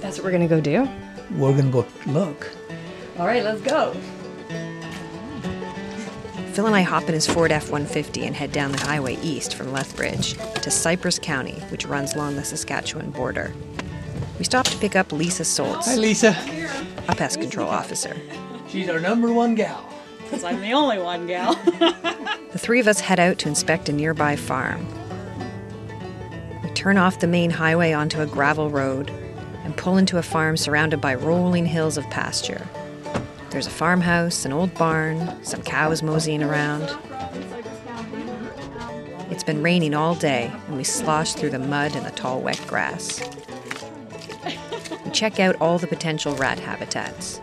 That's 0.00 0.18
what 0.18 0.24
we're 0.24 0.30
going 0.30 0.48
to 0.48 0.48
go 0.48 0.60
do? 0.60 0.88
We're 1.36 1.52
going 1.52 1.66
to 1.66 1.72
go 1.72 1.86
look. 2.06 2.50
All 3.18 3.26
right, 3.26 3.44
let's 3.44 3.60
go. 3.60 3.94
Phil 6.60 6.66
and 6.66 6.76
I 6.76 6.82
hop 6.82 7.04
in 7.04 7.14
his 7.14 7.26
Ford 7.26 7.52
F 7.52 7.70
150 7.70 8.26
and 8.26 8.36
head 8.36 8.52
down 8.52 8.72
the 8.72 8.82
highway 8.82 9.16
east 9.22 9.54
from 9.54 9.72
Lethbridge 9.72 10.34
to 10.60 10.70
Cypress 10.70 11.18
County, 11.18 11.58
which 11.70 11.86
runs 11.86 12.14
along 12.14 12.36
the 12.36 12.44
Saskatchewan 12.44 13.12
border. 13.12 13.50
We 14.38 14.44
stop 14.44 14.66
to 14.66 14.76
pick 14.76 14.94
up 14.94 15.10
Lisa 15.10 15.44
Soltz. 15.44 15.86
Hi, 15.86 15.96
Lisa. 15.96 16.36
A 17.08 17.16
pest 17.16 17.40
control 17.40 17.70
officer. 17.70 18.14
She's 18.68 18.90
our 18.90 19.00
number 19.00 19.32
one 19.32 19.54
gal. 19.54 19.90
Because 20.18 20.44
I'm 20.44 20.60
the 20.60 20.74
only 20.74 20.98
one 20.98 21.26
gal. 21.26 21.54
The 21.54 22.58
three 22.58 22.78
of 22.78 22.86
us 22.86 23.00
head 23.00 23.18
out 23.18 23.38
to 23.38 23.48
inspect 23.48 23.88
a 23.88 23.92
nearby 23.94 24.36
farm. 24.36 24.86
We 26.62 26.68
turn 26.74 26.98
off 26.98 27.20
the 27.20 27.26
main 27.26 27.52
highway 27.52 27.92
onto 27.92 28.20
a 28.20 28.26
gravel 28.26 28.68
road 28.68 29.08
and 29.64 29.74
pull 29.78 29.96
into 29.96 30.18
a 30.18 30.22
farm 30.22 30.58
surrounded 30.58 31.00
by 31.00 31.14
rolling 31.14 31.64
hills 31.64 31.96
of 31.96 32.04
pasture. 32.10 32.68
There's 33.50 33.66
a 33.66 33.70
farmhouse, 33.70 34.44
an 34.44 34.52
old 34.52 34.72
barn, 34.74 35.44
some 35.44 35.62
cows 35.62 36.04
moseying 36.04 36.42
around. 36.42 36.88
It's 39.28 39.42
been 39.42 39.60
raining 39.60 39.92
all 39.92 40.14
day, 40.14 40.52
and 40.68 40.76
we 40.76 40.84
slosh 40.84 41.34
through 41.34 41.50
the 41.50 41.58
mud 41.58 41.96
and 41.96 42.06
the 42.06 42.12
tall, 42.12 42.40
wet 42.40 42.62
grass. 42.68 43.20
We 45.04 45.10
check 45.10 45.40
out 45.40 45.56
all 45.60 45.78
the 45.78 45.88
potential 45.88 46.36
rat 46.36 46.60
habitats. 46.60 47.40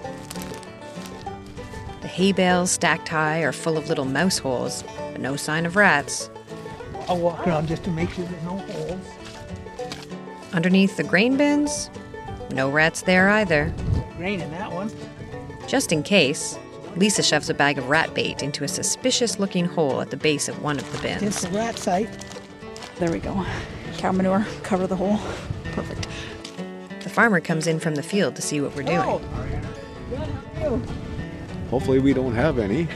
The 2.00 2.08
hay 2.08 2.32
bales 2.32 2.72
stacked 2.72 3.10
high 3.10 3.42
are 3.42 3.52
full 3.52 3.78
of 3.78 3.90
little 3.90 4.06
mouse 4.06 4.38
holes, 4.38 4.86
but 5.12 5.20
no 5.20 5.36
sign 5.36 5.66
of 5.66 5.76
rats. 5.76 6.30
I'll 7.10 7.18
walk 7.18 7.46
around 7.46 7.68
just 7.68 7.84
to 7.84 7.92
make 7.92 8.12
sure 8.12 8.24
there's 8.24 8.44
no 8.44 8.58
holes. 8.58 9.06
Underneath 10.54 10.96
the 10.96 11.04
grain 11.04 11.36
bins, 11.36 11.90
no 12.52 12.70
rats 12.70 13.02
there 13.02 13.30
either. 13.30 13.74
Grain 14.16 14.40
in 14.40 14.50
that 14.52 14.72
one. 14.72 14.90
Just 15.68 15.92
in 15.92 16.02
case, 16.02 16.58
Lisa 16.96 17.22
shoves 17.22 17.50
a 17.50 17.54
bag 17.54 17.78
of 17.78 17.90
rat 17.90 18.14
bait 18.14 18.42
into 18.42 18.64
a 18.64 18.68
suspicious 18.70 19.38
looking 19.38 19.66
hole 19.66 20.00
at 20.00 20.10
the 20.10 20.18
base 20.18 20.48
of 20.48 20.64
one 20.64 20.80
of 20.80 20.92
the 20.94 20.98
bins. 21.00 21.24
It's 21.24 21.44
a 21.44 21.50
rat 21.50 21.78
site. 21.78 22.10
There 23.00 23.12
we 23.12 23.20
go. 23.20 23.46
Cow 23.98 24.14
manure, 24.14 24.46
cover 24.64 24.88
the 24.88 24.96
hole. 24.96 25.20
Perfect. 25.74 26.08
The 27.02 27.10
farmer 27.10 27.42
comes 27.42 27.68
in 27.68 27.80
from 27.80 27.96
the 27.96 28.04
field 28.04 28.36
to 28.38 28.42
see 28.42 28.62
what 28.62 28.76
we're 28.76 28.84
doing. 28.84 28.98
Oh. 29.00 30.82
Hopefully, 31.70 32.00
we 32.00 32.14
don't 32.14 32.34
have 32.34 32.60
any. 32.60 32.88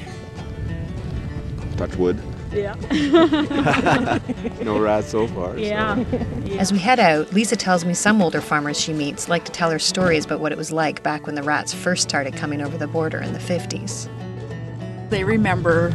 Touch 1.76 1.96
wood. 1.98 2.22
Yeah. 2.54 2.76
no 4.64 4.80
rats 4.80 5.10
so 5.10 5.28
far. 5.28 5.58
so- 5.58 5.62
As 6.60 6.72
we 6.74 6.80
head 6.80 7.00
out, 7.00 7.32
Lisa 7.34 7.56
tells 7.56 7.86
me 7.86 7.94
some 7.94 8.22
older 8.22 8.42
farmers 8.42 8.80
she 8.80 8.94
meets 8.94 9.30
like 9.30 9.46
to 9.46 9.52
tell 9.52 9.72
her 9.72 9.80
stories 9.80 10.26
about 10.26 10.40
what 10.42 10.52
it 10.52 10.58
was 10.58 10.72
like 10.72 11.02
back 11.04 11.26
when 11.26 11.36
the 11.36 11.44
rats 11.44 11.74
first 11.74 12.04
started 12.08 12.36
coming 12.36 12.62
over 12.62 12.78
the 12.78 12.88
border 12.88 13.20
in 13.20 13.34
the 13.34 13.40
50s. 13.40 14.10
They 15.10 15.24
remember 15.24 15.92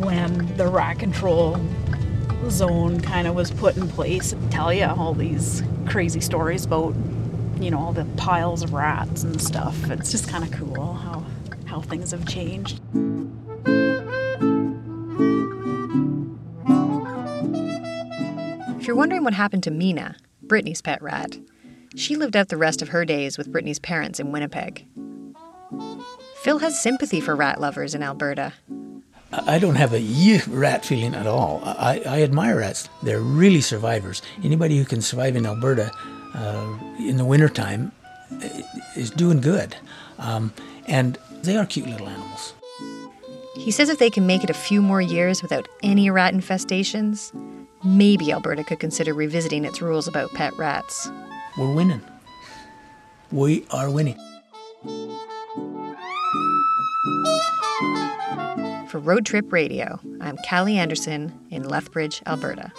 when 0.00 0.56
the 0.56 0.66
rat 0.66 0.98
control 0.98 1.56
zone 2.48 3.00
kind 3.00 3.26
of 3.26 3.34
was 3.34 3.50
put 3.50 3.76
in 3.76 3.86
place 3.88 4.32
and 4.32 4.50
tell 4.50 4.72
you 4.72 4.84
all 4.86 5.14
these 5.14 5.62
crazy 5.86 6.20
stories 6.20 6.64
about, 6.64 6.94
you 7.60 7.70
know, 7.70 7.78
all 7.78 7.92
the 7.92 8.04
piles 8.16 8.62
of 8.62 8.72
rats 8.72 9.22
and 9.22 9.40
stuff. 9.40 9.76
It's 9.90 10.10
just 10.10 10.28
kind 10.28 10.42
of 10.44 10.50
cool 10.52 10.94
how, 10.94 11.24
how 11.66 11.80
things 11.80 12.10
have 12.12 12.26
changed. 12.26 12.80
You're 18.90 18.96
wondering 18.96 19.22
what 19.22 19.34
happened 19.34 19.62
to 19.62 19.70
Mina, 19.70 20.16
Brittany's 20.42 20.82
pet 20.82 21.00
rat, 21.00 21.38
she 21.94 22.16
lived 22.16 22.34
out 22.34 22.48
the 22.48 22.56
rest 22.56 22.82
of 22.82 22.88
her 22.88 23.04
days 23.04 23.38
with 23.38 23.52
Brittany's 23.52 23.78
parents 23.78 24.18
in 24.18 24.32
Winnipeg. 24.32 24.84
Phil 26.42 26.58
has 26.58 26.82
sympathy 26.82 27.20
for 27.20 27.36
rat 27.36 27.60
lovers 27.60 27.94
in 27.94 28.02
Alberta. 28.02 28.52
I 29.32 29.60
don't 29.60 29.76
have 29.76 29.94
a 29.94 30.40
rat 30.48 30.84
feeling 30.84 31.14
at 31.14 31.28
all. 31.28 31.60
I, 31.64 32.02
I 32.04 32.22
admire 32.24 32.58
rats. 32.58 32.88
They're 33.04 33.20
really 33.20 33.60
survivors. 33.60 34.22
Anybody 34.42 34.76
who 34.76 34.84
can 34.84 35.02
survive 35.02 35.36
in 35.36 35.46
Alberta 35.46 35.92
uh, 36.34 36.76
in 36.98 37.16
the 37.16 37.24
wintertime 37.24 37.92
i- 38.42 38.64
is 38.96 39.12
doing 39.12 39.40
good. 39.40 39.76
Um, 40.18 40.52
and 40.88 41.16
they 41.44 41.56
are 41.56 41.64
cute 41.64 41.86
little 41.86 42.08
animals. 42.08 42.54
He 43.54 43.70
says 43.70 43.88
if 43.88 44.00
they 44.00 44.10
can 44.10 44.26
make 44.26 44.42
it 44.42 44.50
a 44.50 44.54
few 44.54 44.82
more 44.82 45.00
years 45.00 45.42
without 45.42 45.68
any 45.80 46.10
rat 46.10 46.34
infestations, 46.34 47.30
maybe 47.84 48.32
Alberta 48.32 48.64
could 48.64 48.80
consider 48.80 49.14
revisiting 49.14 49.64
its 49.64 49.80
rules 49.80 50.08
about 50.08 50.32
pet 50.32 50.56
rats. 50.56 51.10
We're 51.56 51.72
winning. 51.72 52.02
We 53.32 53.64
are 53.70 53.90
winning. 53.90 54.18
For 58.88 58.98
Road 58.98 59.24
Trip 59.24 59.52
Radio, 59.52 60.00
I'm 60.20 60.36
Callie 60.38 60.76
Anderson 60.76 61.32
in 61.50 61.62
Lethbridge, 61.62 62.22
Alberta. 62.26 62.72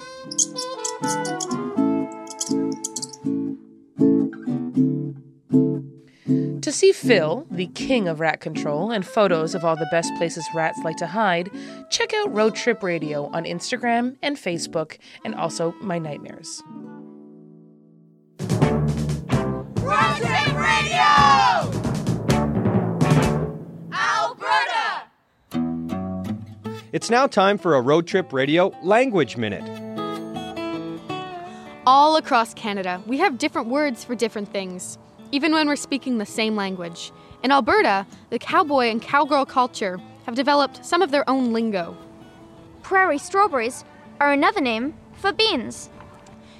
To 6.71 6.77
see 6.77 6.93
Phil, 6.93 7.45
the 7.51 7.67
king 7.67 8.07
of 8.07 8.21
rat 8.21 8.39
control, 8.39 8.91
and 8.91 9.05
photos 9.05 9.53
of 9.55 9.65
all 9.65 9.75
the 9.75 9.89
best 9.91 10.09
places 10.15 10.47
rats 10.55 10.79
like 10.85 10.95
to 10.97 11.07
hide, 11.07 11.51
check 11.89 12.13
out 12.13 12.33
Road 12.33 12.55
Trip 12.55 12.81
Radio 12.81 13.25
on 13.33 13.43
Instagram 13.43 14.15
and 14.21 14.37
Facebook, 14.37 14.97
and 15.25 15.35
also 15.35 15.75
My 15.81 15.99
Nightmares. 15.99 16.63
Road 19.81 20.15
Trip 20.15 20.53
Radio! 20.55 21.11
Alberta! 23.91 25.09
It's 26.93 27.09
now 27.09 27.27
time 27.27 27.57
for 27.57 27.75
a 27.75 27.81
Road 27.81 28.07
Trip 28.07 28.31
Radio 28.31 28.73
Language 28.81 29.35
Minute. 29.35 29.67
All 31.85 32.15
across 32.15 32.53
Canada, 32.53 33.03
we 33.07 33.17
have 33.17 33.37
different 33.37 33.67
words 33.67 34.05
for 34.05 34.15
different 34.15 34.47
things, 34.53 34.97
even 35.31 35.51
when 35.53 35.67
we're 35.67 35.75
speaking 35.75 36.17
the 36.17 36.25
same 36.25 36.55
language. 36.55 37.11
In 37.43 37.51
Alberta, 37.51 38.05
the 38.29 38.39
cowboy 38.39 38.89
and 38.89 39.01
cowgirl 39.01 39.45
culture 39.45 39.99
have 40.25 40.35
developed 40.35 40.85
some 40.85 41.01
of 41.01 41.11
their 41.11 41.27
own 41.29 41.53
lingo. 41.53 41.97
Prairie 42.83 43.17
strawberries 43.17 43.83
are 44.19 44.31
another 44.31 44.61
name 44.61 44.93
for 45.13 45.31
beans. 45.31 45.89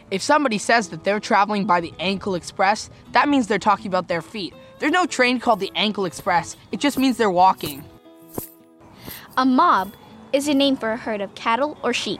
If 0.09 0.21
somebody 0.21 0.57
says 0.57 0.89
that 0.89 1.03
they're 1.03 1.19
traveling 1.19 1.65
by 1.65 1.79
the 1.79 1.93
Ankle 1.99 2.35
Express, 2.35 2.89
that 3.11 3.29
means 3.29 3.47
they're 3.47 3.59
talking 3.59 3.87
about 3.87 4.07
their 4.07 4.21
feet. 4.21 4.53
There's 4.79 4.91
no 4.91 5.05
train 5.05 5.39
called 5.39 5.59
the 5.59 5.71
Ankle 5.75 6.05
Express, 6.05 6.57
it 6.71 6.79
just 6.79 6.97
means 6.97 7.17
they're 7.17 7.29
walking. 7.29 7.83
A 9.37 9.45
mob 9.45 9.93
is 10.33 10.47
a 10.47 10.53
name 10.53 10.75
for 10.75 10.91
a 10.91 10.97
herd 10.97 11.21
of 11.21 11.33
cattle 11.35 11.77
or 11.83 11.93
sheep. 11.93 12.19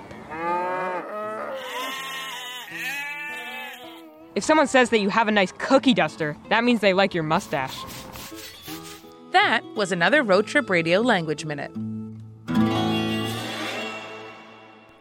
If 4.34 4.46
someone 4.46 4.67
says 4.67 4.91
that 4.91 5.00
you 5.00 5.10
have 5.10 5.28
a 5.28 5.32
nice 5.32 5.52
cookie 5.58 5.94
duster, 5.94 6.38
that 6.50 6.63
means 6.63 6.80
they 6.80 6.94
like 6.94 7.13
your 7.13 7.24
mustache. 7.24 7.76
That 9.32 9.62
was 9.76 9.91
another 9.91 10.24
Road 10.24 10.48
Trip 10.48 10.70
Radio 10.70 11.02
Language 11.02 11.44
Minute. 11.44 11.72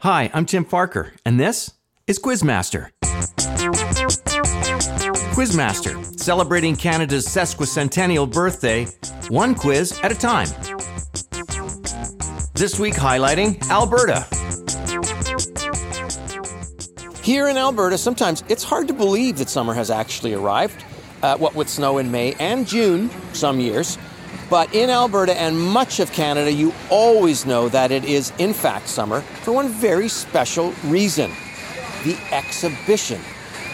Hi, 0.01 0.31
I'm 0.35 0.47
Tim 0.47 0.65
Parker, 0.65 1.13
and 1.25 1.39
this 1.39 1.75
is 2.09 2.19
Quizmaster. 2.19 2.91
Quizmaster, 5.35 6.19
celebrating 6.19 6.75
Canada's 6.75 7.27
sesquicentennial 7.27 8.29
birthday, 8.33 8.87
one 9.29 9.55
quiz 9.55 10.01
at 10.03 10.11
a 10.11 10.15
time. 10.17 10.49
This 12.55 12.81
week 12.81 12.95
highlighting 12.95 13.63
Alberta. 13.71 14.27
Here 17.23 17.49
in 17.49 17.59
Alberta, 17.59 17.99
sometimes 17.99 18.43
it's 18.49 18.65
hard 18.65 18.89
to 18.89 18.95
believe 18.95 19.37
that 19.39 19.51
summer 19.51 19.75
has 19.75 19.91
actually 19.91 20.33
arrived, 20.33 20.85
uh, 21.23 21.37
what 21.37 21.55
with 21.55 21.69
snow 21.69 21.99
in 21.99 22.11
May 22.11 22.33
and 22.41 22.67
June 22.67 23.11
some 23.35 23.61
years. 23.61 23.99
But 24.49 24.75
in 24.75 24.89
Alberta 24.89 25.39
and 25.39 25.61
much 25.61 26.01
of 26.01 26.11
Canada, 26.13 26.51
you 26.51 26.73
always 26.89 27.45
know 27.45 27.69
that 27.69 27.91
it 27.91 28.07
is, 28.07 28.33
in 28.39 28.55
fact, 28.55 28.89
summer 28.89 29.21
for 29.21 29.53
one 29.53 29.69
very 29.69 30.09
special 30.09 30.73
reason 30.87 31.31
the 32.05 32.17
exhibition, 32.33 33.21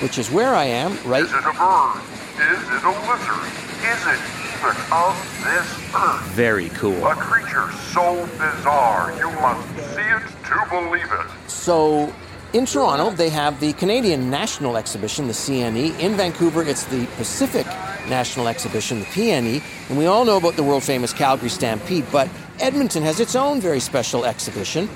which 0.03 0.19
is 0.19 0.29
where 0.29 0.53
I 0.53 0.65
am 0.65 0.99
right. 1.09 1.23
Is 1.23 1.33
it 1.33 1.39
a 1.39 1.53
bird? 1.53 2.03
Is 2.37 2.63
it 2.69 2.83
a 2.83 2.91
lizard? 3.07 3.47
Is 3.87 4.07
it 4.11 4.21
even 4.59 4.77
of 4.91 5.15
this 5.45 5.95
earth? 5.95 6.27
Very 6.33 6.69
cool. 6.71 7.07
A 7.07 7.15
creature 7.15 7.71
so 7.95 8.27
bizarre 8.39 9.17
you 9.17 9.31
must 9.41 9.69
see 9.95 10.03
it 10.03 10.23
to 10.47 10.67
believe 10.69 11.11
it. 11.13 11.51
So, 11.51 12.13
in 12.57 12.65
Toronto, 12.65 13.11
they 13.11 13.29
have 13.29 13.61
the 13.61 13.75
Canadian 13.75 14.31
National 14.31 14.79
Exhibition, 14.79 15.27
the 15.27 15.35
CNE. 15.35 15.99
In 15.99 16.15
Vancouver, 16.17 16.63
it's 16.63 16.85
the 16.85 17.05
Pacific 17.19 17.67
National 18.09 18.49
Exhibition, 18.49 19.01
the 19.01 19.05
PNE. 19.07 19.63
And 19.91 19.99
we 19.99 20.07
all 20.07 20.25
know 20.25 20.39
about 20.39 20.57
the 20.57 20.63
world 20.63 20.83
famous 20.83 21.13
Calgary 21.13 21.51
Stampede, 21.51 22.07
but 22.11 22.31
Edmonton 22.59 23.03
has 23.03 23.21
its 23.21 23.37
own 23.37 23.61
very 23.61 23.79
special 23.79 24.25
exhibition. 24.25 24.87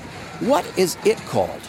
What 0.40 0.64
is 0.78 0.96
it 1.04 1.18
called? 1.26 1.60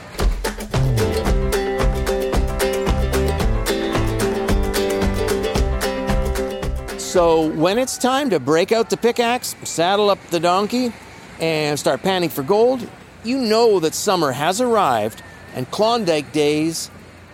So, 7.02 7.50
when 7.50 7.78
it's 7.78 7.98
time 7.98 8.30
to 8.30 8.40
break 8.40 8.72
out 8.72 8.90
the 8.90 8.96
pickaxe, 8.96 9.58
saddle 9.66 10.10
up 10.10 10.26
the 10.28 10.40
donkey, 10.40 10.94
and 11.42 11.78
start 11.78 12.02
panning 12.02 12.30
for 12.30 12.44
gold, 12.44 12.88
you 13.26 13.40
know 13.40 13.82
that 13.82 13.94
summer 13.94 14.32
has 14.32 14.62
arrived 14.62 15.22
and 15.56 15.70
Klondike 15.72 16.32
days 16.32 16.90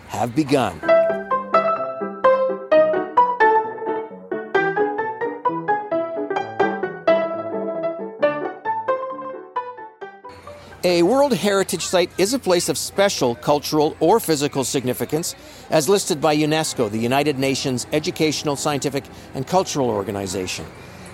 have 0.08 0.36
begun. 0.36 0.80
A 10.84 11.04
World 11.04 11.34
Heritage 11.34 11.84
Site 11.84 12.12
is 12.18 12.34
a 12.34 12.40
place 12.40 12.70
of 12.70 12.78
special 12.78 13.36
cultural 13.36 13.98
or 14.00 14.22
physical 14.22 14.64
significance, 14.64 15.36
as 15.70 15.90
listed 15.90 16.22
by 16.22 16.34
UNESCO, 16.38 16.90
the 16.90 16.98
United 16.98 17.38
Nations 17.38 17.86
Educational, 17.92 18.56
Scientific, 18.56 19.04
and 19.34 19.46
Cultural 19.46 19.90
Organization. 19.90 20.66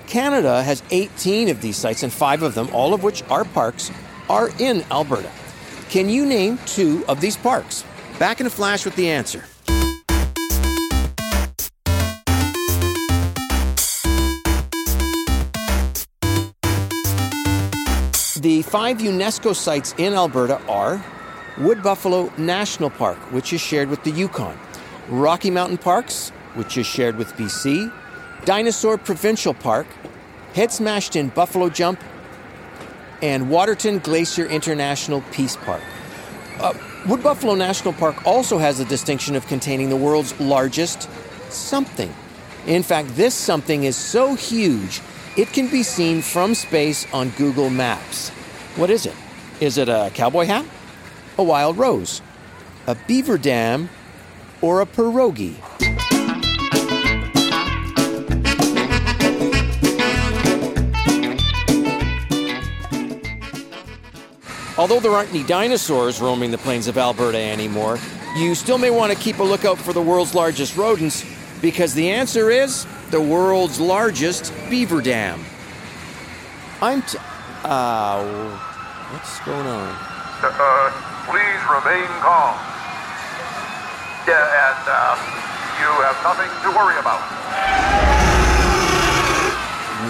Canada 0.06 0.62
has 0.62 0.84
18 0.92 1.50
of 1.50 1.62
these 1.62 1.76
sites, 1.76 2.04
and 2.04 2.14
five 2.14 2.44
of 2.44 2.54
them, 2.54 2.70
all 2.72 2.94
of 2.94 3.04
which 3.04 3.24
are 3.32 3.46
parks, 3.46 3.90
are 4.30 4.50
in 4.60 4.84
Alberta. 4.92 5.32
Can 5.94 6.10
you 6.10 6.26
name 6.26 6.58
two 6.66 7.06
of 7.08 7.22
these 7.22 7.38
parks? 7.38 7.86
Back 8.18 8.42
in 8.42 8.48
a 8.48 8.50
flash 8.50 8.84
with 8.84 8.96
the 8.96 9.12
answer. 9.12 9.44
The 18.42 18.64
five 18.64 18.98
UNESCO 18.98 19.56
sites 19.56 19.94
in 20.00 20.14
Alberta 20.14 20.60
are 20.66 21.06
Wood 21.60 21.84
Buffalo 21.84 22.34
National 22.40 22.90
Park, 22.90 23.20
which 23.32 23.54
is 23.54 23.62
shared 23.62 23.90
with 23.90 24.04
the 24.04 24.10
Yukon, 24.10 24.58
Rocky 25.10 25.52
Mountain 25.52 25.78
Parks, 25.78 26.32
which 26.56 26.76
is 26.76 26.88
shared 26.88 27.18
with 27.18 27.32
BC, 27.34 27.94
Dinosaur 28.46 28.98
Provincial 28.98 29.54
Park, 29.54 29.86
Head 30.56 30.72
Smashed 30.72 31.16
in 31.16 31.30
Buffalo 31.30 31.70
Jump, 31.70 32.00
and 33.24 33.50
Waterton 33.50 34.00
Glacier 34.00 34.46
International 34.46 35.22
Peace 35.32 35.56
Park. 35.56 35.82
Uh, 36.60 36.74
Wood 37.08 37.24
Buffalo 37.24 37.56
National 37.56 37.94
Park 37.94 38.28
also 38.28 38.58
has 38.58 38.80
the 38.80 38.86
distinction 38.86 39.38
of 39.38 39.48
containing 39.48 39.90
the 39.90 39.96
world's 39.96 40.38
largest 40.42 41.10
something. 41.50 42.14
In 42.68 42.84
fact, 42.84 43.16
this 43.16 43.34
something 43.34 43.86
is 43.86 43.96
so 43.96 44.36
huge 44.36 45.02
it 45.38 45.52
can 45.54 45.68
be 45.68 45.84
seen 45.84 46.22
from 46.22 46.54
space 46.54 47.12
on 47.14 47.30
Google 47.32 47.70
Maps. 47.70 48.30
What 48.76 48.90
is 48.90 49.06
it? 49.06 49.16
Is 49.62 49.78
it 49.78 49.88
a 49.88 50.12
cowboy 50.14 50.46
hat? 50.46 50.66
A 51.38 51.44
wild 51.44 51.78
rose? 51.78 52.22
A 52.88 52.96
beaver 53.08 53.38
dam? 53.38 53.90
Or 54.62 54.82
a 54.82 54.86
pierogi? 54.86 55.56
Although 64.84 65.00
there 65.00 65.14
aren't 65.14 65.30
any 65.30 65.44
dinosaurs 65.44 66.20
roaming 66.20 66.52
the 66.52 66.58
plains 66.58 66.90
of 66.90 66.98
Alberta 66.98 67.38
anymore, 67.38 67.98
you 68.36 68.54
still 68.54 68.78
may 68.78 68.90
want 68.92 69.14
to 69.14 69.18
keep 69.18 69.40
a 69.40 69.44
lookout 69.44 69.78
for 69.78 69.94
the 69.94 70.02
world's 70.02 70.36
largest 70.36 70.76
rodents 70.76 71.24
because 71.62 71.94
the 71.94 72.10
answer 72.10 72.50
is 72.52 72.86
the 73.10 73.22
world's 73.22 73.80
largest 73.80 74.52
beaver 74.70 75.02
dam. 75.02 75.40
I'm 76.82 77.02
t- 77.02 77.18
uh, 77.64 78.28
what's 79.14 79.40
going 79.46 79.66
on? 79.66 79.96
Uh, 80.44 80.92
please 81.32 81.64
remain 81.72 82.06
calm. 82.20 82.60
Yeah, 84.28 84.68
and 84.68 84.84
uh, 84.84 85.16
you 85.80 85.88
have 86.04 86.20
nothing 86.28 86.52
to 86.62 86.78
worry 86.78 87.00
about. 87.00 87.22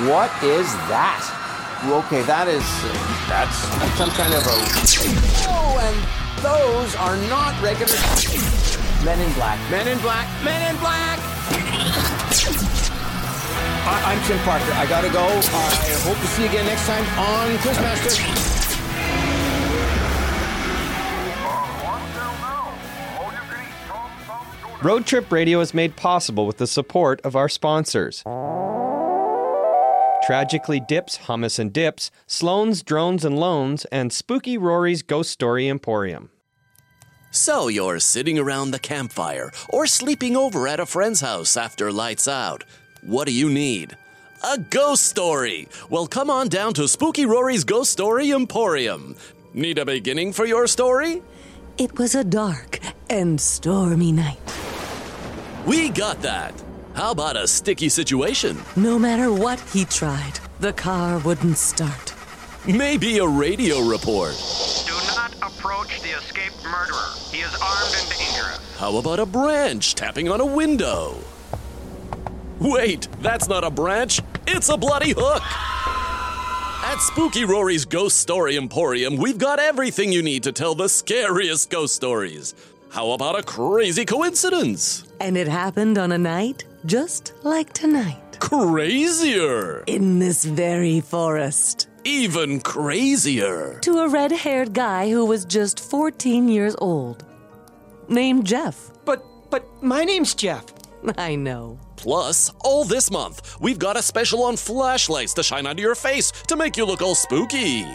What 0.09 0.31
is 0.43 0.65
that? 0.89 1.42
Okay, 1.83 2.21
that 2.23 2.47
is 2.47 2.63
that's 3.27 3.57
some 3.99 4.09
kind 4.15 4.33
of 4.33 4.39
a. 4.47 4.55
Oh, 5.51 5.75
and 5.83 5.99
those 6.39 6.95
are 6.95 7.17
not 7.27 7.51
regular. 7.61 7.91
Men 9.03 9.19
in 9.19 9.27
Black. 9.33 9.59
Men 9.69 9.89
in 9.89 9.99
Black. 9.99 10.25
Men 10.45 10.73
in 10.73 10.79
Black. 10.79 11.19
I, 13.85 14.15
I'm 14.15 14.23
Tim 14.23 14.39
Parker. 14.47 14.71
I 14.73 14.85
gotta 14.87 15.09
go. 15.09 15.25
I 15.27 15.75
hope 16.07 16.17
to 16.17 16.27
see 16.27 16.43
you 16.43 16.49
again 16.49 16.65
next 16.65 16.87
time 16.87 17.03
on 17.19 17.51
Quizmaster. 17.57 18.15
Road 24.81 25.05
Trip 25.05 25.29
Radio 25.31 25.59
is 25.59 25.73
made 25.73 25.97
possible 25.97 26.47
with 26.47 26.57
the 26.57 26.67
support 26.67 27.19
of 27.25 27.35
our 27.35 27.49
sponsors. 27.49 28.23
Tragically 30.25 30.79
Dips, 30.79 31.17
Hummus 31.17 31.59
and 31.59 31.73
Dips, 31.73 32.09
Sloan's 32.27 32.81
Drones 32.81 33.25
and 33.25 33.37
Loans, 33.37 33.83
and 33.85 34.13
Spooky 34.13 34.57
Rory's 34.57 35.01
Ghost 35.01 35.31
Story 35.31 35.67
Emporium. 35.67 36.29
So 37.31 37.67
you're 37.67 37.99
sitting 37.99 38.39
around 38.39 38.71
the 38.71 38.79
campfire 38.79 39.51
or 39.67 39.85
sleeping 39.85 40.37
over 40.37 40.65
at 40.65 40.79
a 40.79 40.85
friend's 40.85 41.19
house 41.19 41.57
after 41.57 41.91
lights 41.91 42.27
out. 42.29 42.63
What 43.01 43.27
do 43.27 43.33
you 43.33 43.49
need? 43.49 43.97
A 44.49 44.57
ghost 44.57 45.07
story! 45.07 45.67
Well, 45.89 46.07
come 46.07 46.29
on 46.29 46.47
down 46.47 46.73
to 46.75 46.87
Spooky 46.87 47.25
Rory's 47.25 47.65
Ghost 47.65 47.91
Story 47.91 48.31
Emporium. 48.31 49.17
Need 49.53 49.77
a 49.77 49.85
beginning 49.85 50.31
for 50.31 50.45
your 50.45 50.67
story? 50.67 51.21
It 51.77 51.97
was 51.97 52.15
a 52.15 52.23
dark 52.23 52.79
and 53.09 53.41
stormy 53.41 54.13
night. 54.13 54.39
We 55.65 55.89
got 55.89 56.21
that. 56.21 56.53
How 56.93 57.09
about 57.09 57.35
a 57.35 57.47
sticky 57.47 57.89
situation? 57.89 58.61
No 58.75 58.99
matter 58.99 59.33
what 59.33 59.59
he 59.71 59.83
tried, 59.83 60.39
the 60.59 60.73
car 60.73 61.17
wouldn't 61.19 61.57
start. 61.57 62.13
Maybe 62.67 63.17
a 63.17 63.27
radio 63.27 63.79
report. 63.79 64.35
Do 64.85 64.93
not 65.15 65.33
approach 65.41 66.01
the 66.03 66.09
escaped 66.09 66.63
murderer. 66.63 67.09
He 67.31 67.39
is 67.39 67.53
armed 67.55 67.95
and 67.99 68.09
dangerous. 68.09 68.77
How 68.77 68.95
about 68.97 69.19
a 69.19 69.25
branch 69.25 69.95
tapping 69.95 70.29
on 70.29 70.39
a 70.39 70.45
window? 70.45 71.17
Wait, 72.59 73.07
that's 73.21 73.49
not 73.49 73.63
a 73.63 73.71
branch, 73.71 74.21
it's 74.45 74.69
a 74.69 74.77
bloody 74.77 75.15
hook! 75.17 75.41
At 76.85 76.99
Spooky 76.99 77.43
Rory's 77.43 77.85
Ghost 77.85 78.19
Story 78.19 78.55
Emporium, 78.55 79.17
we've 79.17 79.39
got 79.39 79.59
everything 79.59 80.11
you 80.11 80.21
need 80.21 80.43
to 80.43 80.51
tell 80.51 80.75
the 80.75 80.87
scariest 80.87 81.71
ghost 81.71 81.95
stories. 81.95 82.53
How 82.89 83.11
about 83.11 83.39
a 83.39 83.41
crazy 83.41 84.05
coincidence? 84.05 85.05
And 85.19 85.35
it 85.35 85.47
happened 85.47 85.97
on 85.97 86.11
a 86.11 86.17
night 86.19 86.65
just 86.85 87.33
like 87.43 87.73
tonight. 87.73 88.37
Crazier! 88.39 89.83
In 89.87 90.19
this 90.19 90.43
very 90.43 90.99
forest. 90.99 91.87
Even 92.03 92.59
crazier! 92.59 93.79
To 93.81 93.99
a 93.99 94.09
red 94.09 94.31
haired 94.31 94.73
guy 94.73 95.09
who 95.09 95.25
was 95.25 95.45
just 95.45 95.79
14 95.79 96.49
years 96.49 96.75
old. 96.79 97.25
Named 98.09 98.45
Jeff. 98.45 98.91
But, 99.05 99.23
but 99.49 99.65
my 99.81 100.03
name's 100.03 100.35
Jeff. 100.35 100.65
I 101.17 101.35
know. 101.35 101.79
Plus, 101.95 102.51
all 102.59 102.83
this 102.83 103.09
month, 103.09 103.57
we've 103.61 103.79
got 103.79 103.95
a 103.97 104.01
special 104.01 104.43
on 104.43 104.57
flashlights 104.57 105.33
to 105.35 105.43
shine 105.43 105.65
onto 105.65 105.81
your 105.81 105.95
face 105.95 106.31
to 106.47 106.57
make 106.57 106.75
you 106.75 106.85
look 106.85 107.01
all 107.01 107.15
spooky. 107.15 107.85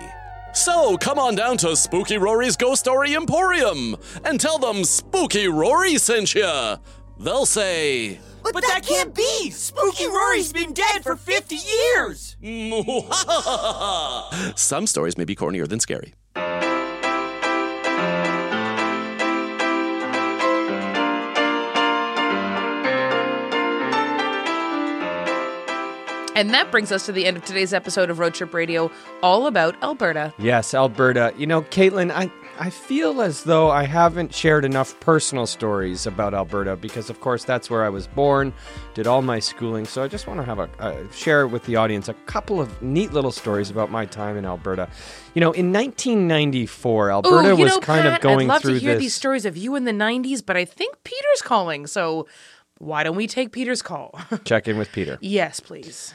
So 0.55 0.97
come 0.97 1.19
on 1.19 1.35
down 1.35 1.59
to 1.59 1.77
Spooky 1.77 2.17
Rory's 2.17 2.57
Ghost 2.57 2.81
Story 2.81 3.15
Emporium 3.15 3.97
and 4.25 4.41
tell 4.41 4.59
them 4.59 4.83
Spooky 4.83 5.47
Rory 5.47 5.99
sent 5.99 6.35
you. 6.35 6.79
They'll 7.21 7.47
say, 7.47 8.21
But, 8.43 8.55
but 8.55 8.63
that, 8.63 8.83
that 8.83 8.87
can't 8.87 9.15
be! 9.15 9.51
Spooky 9.51 10.07
Rory's 10.07 10.53
been 10.53 10.73
dead 10.73 11.03
for 11.03 11.17
50 11.17 11.57
years! 11.57 12.37
Some 14.57 14.87
stories 14.87 15.19
may 15.19 15.25
be 15.25 15.35
cornier 15.35 15.69
than 15.69 15.81
scary. 15.81 16.15
And 26.37 26.51
that 26.55 26.71
brings 26.71 26.93
us 26.93 27.05
to 27.07 27.13
the 27.13 27.27
end 27.27 27.37
of 27.37 27.45
today's 27.45 27.75
episode 27.75 28.11
of 28.11 28.21
Road 28.21 28.33
Trip 28.33 28.55
Radio, 28.55 28.93
all 29.25 29.49
about 29.49 29.75
Alberta. 29.83 30.33
Yes, 30.39 30.73
Alberta. 30.73 31.35
You 31.37 31.49
know, 31.49 31.63
Caitlin, 31.63 32.13
I, 32.13 32.31
I 32.61 32.71
feel 32.71 33.23
as 33.23 33.45
though 33.45 33.71
I 33.71 33.85
haven't 33.85 34.35
shared 34.35 34.65
enough 34.65 34.99
personal 34.99 35.47
stories 35.47 36.07
about 36.07 36.35
Alberta 36.35 36.75
because, 36.75 37.09
of 37.09 37.21
course, 37.21 37.45
that's 37.45 37.71
where 37.71 37.85
I 37.85 37.89
was 37.89 38.09
born, 38.09 38.53
did 38.95 39.07
all 39.07 39.23
my 39.23 39.39
schooling. 39.39 39.85
So 39.85 40.03
I 40.03 40.09
just 40.09 40.27
want 40.27 40.41
to 40.41 40.45
have 40.45 40.59
a 40.59 40.69
uh, 40.81 41.11
share 41.13 41.47
with 41.47 41.65
the 41.67 41.77
audience 41.77 42.09
a 42.09 42.15
couple 42.27 42.61
of 42.61 42.83
neat 42.83 43.13
little 43.13 43.31
stories 43.31 43.71
about 43.71 43.93
my 43.93 44.07
time 44.07 44.37
in 44.37 44.45
Alberta. 44.45 44.89
You 45.35 45.41
know, 45.41 45.53
in 45.53 45.73
1994, 45.73 47.13
Alberta 47.13 47.51
Ooh, 47.51 47.57
was 47.57 47.75
know, 47.75 47.81
kind 47.81 48.03
Pat, 48.03 48.15
of 48.15 48.21
going 48.21 48.39
through. 48.39 48.45
I'd 48.45 48.49
love 48.49 48.63
to 48.63 48.79
hear 48.79 48.95
this. 48.95 49.03
these 49.03 49.15
stories 49.15 49.45
of 49.45 49.57
you 49.57 49.77
in 49.77 49.85
the 49.85 49.93
90s, 49.93 50.45
but 50.45 50.57
I 50.57 50.65
think 50.65 50.97
Peter's 51.05 51.43
calling. 51.43 51.87
So 51.87 52.27
why 52.79 53.05
don't 53.05 53.17
we 53.17 53.29
take 53.29 53.53
Peter's 53.53 53.83
call? 53.83 54.19
Check 54.45 54.67
in 54.67 54.79
with 54.79 54.91
Peter. 54.91 55.17
yes, 55.21 55.61
please. 55.61 56.13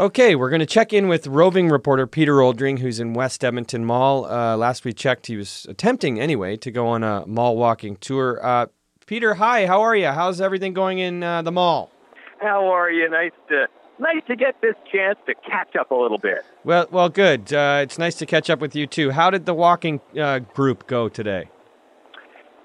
Okay, 0.00 0.34
we're 0.34 0.48
going 0.48 0.60
to 0.60 0.66
check 0.66 0.94
in 0.94 1.08
with 1.08 1.26
roving 1.26 1.68
reporter 1.68 2.06
Peter 2.06 2.36
Oldring, 2.36 2.78
who's 2.78 3.00
in 3.00 3.12
West 3.12 3.44
Edmonton 3.44 3.84
Mall. 3.84 4.24
Uh, 4.24 4.56
last 4.56 4.82
we 4.82 4.94
checked, 4.94 5.26
he 5.26 5.36
was 5.36 5.66
attempting 5.68 6.18
anyway 6.18 6.56
to 6.56 6.70
go 6.70 6.86
on 6.86 7.04
a 7.04 7.26
mall 7.26 7.54
walking 7.58 7.96
tour. 7.96 8.42
Uh, 8.42 8.64
Peter, 9.04 9.34
hi, 9.34 9.66
how 9.66 9.82
are 9.82 9.94
you? 9.94 10.06
How's 10.06 10.40
everything 10.40 10.72
going 10.72 11.00
in 11.00 11.22
uh, 11.22 11.42
the 11.42 11.52
mall? 11.52 11.92
How 12.40 12.66
are 12.68 12.90
you? 12.90 13.10
Nice 13.10 13.32
to 13.50 13.66
nice 13.98 14.22
to 14.28 14.36
get 14.36 14.58
this 14.62 14.74
chance 14.90 15.18
to 15.26 15.34
catch 15.46 15.76
up 15.76 15.90
a 15.90 15.94
little 15.94 16.16
bit. 16.16 16.46
Well, 16.64 16.86
well, 16.90 17.10
good. 17.10 17.52
Uh, 17.52 17.80
it's 17.82 17.98
nice 17.98 18.14
to 18.14 18.24
catch 18.24 18.48
up 18.48 18.60
with 18.60 18.74
you 18.74 18.86
too. 18.86 19.10
How 19.10 19.28
did 19.28 19.44
the 19.44 19.52
walking 19.52 20.00
uh, 20.18 20.38
group 20.38 20.86
go 20.86 21.10
today? 21.10 21.50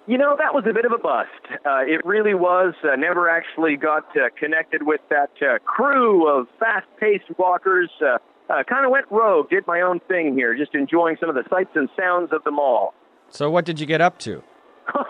You 0.07 0.19
know, 0.19 0.35
that 0.37 0.53
was 0.53 0.65
a 0.69 0.73
bit 0.73 0.85
of 0.85 0.91
a 0.91 0.99
bust. 0.99 1.29
Uh, 1.65 1.81
it 1.81 2.05
really 2.05 2.35
was. 2.35 2.75
Uh, 2.83 2.95
never 2.95 3.27
actually 3.27 3.75
got 3.75 4.05
uh, 4.15 4.29
connected 4.37 4.83
with 4.83 5.01
that 5.09 5.31
uh, 5.41 5.57
crew 5.65 6.27
of 6.29 6.47
fast-paced 6.59 7.37
walkers. 7.39 7.89
Uh, 7.99 8.17
uh, 8.47 8.61
kind 8.69 8.85
of 8.85 8.91
went 8.91 9.05
rogue, 9.09 9.49
did 9.49 9.65
my 9.65 9.81
own 9.81 9.99
thing 10.07 10.35
here, 10.35 10.55
just 10.55 10.75
enjoying 10.75 11.17
some 11.19 11.29
of 11.29 11.35
the 11.35 11.43
sights 11.49 11.71
and 11.73 11.89
sounds 11.97 12.29
of 12.31 12.43
the 12.43 12.51
mall. 12.51 12.93
So, 13.29 13.49
what 13.49 13.65
did 13.65 13.79
you 13.79 13.87
get 13.87 14.01
up 14.01 14.19
to? 14.19 14.43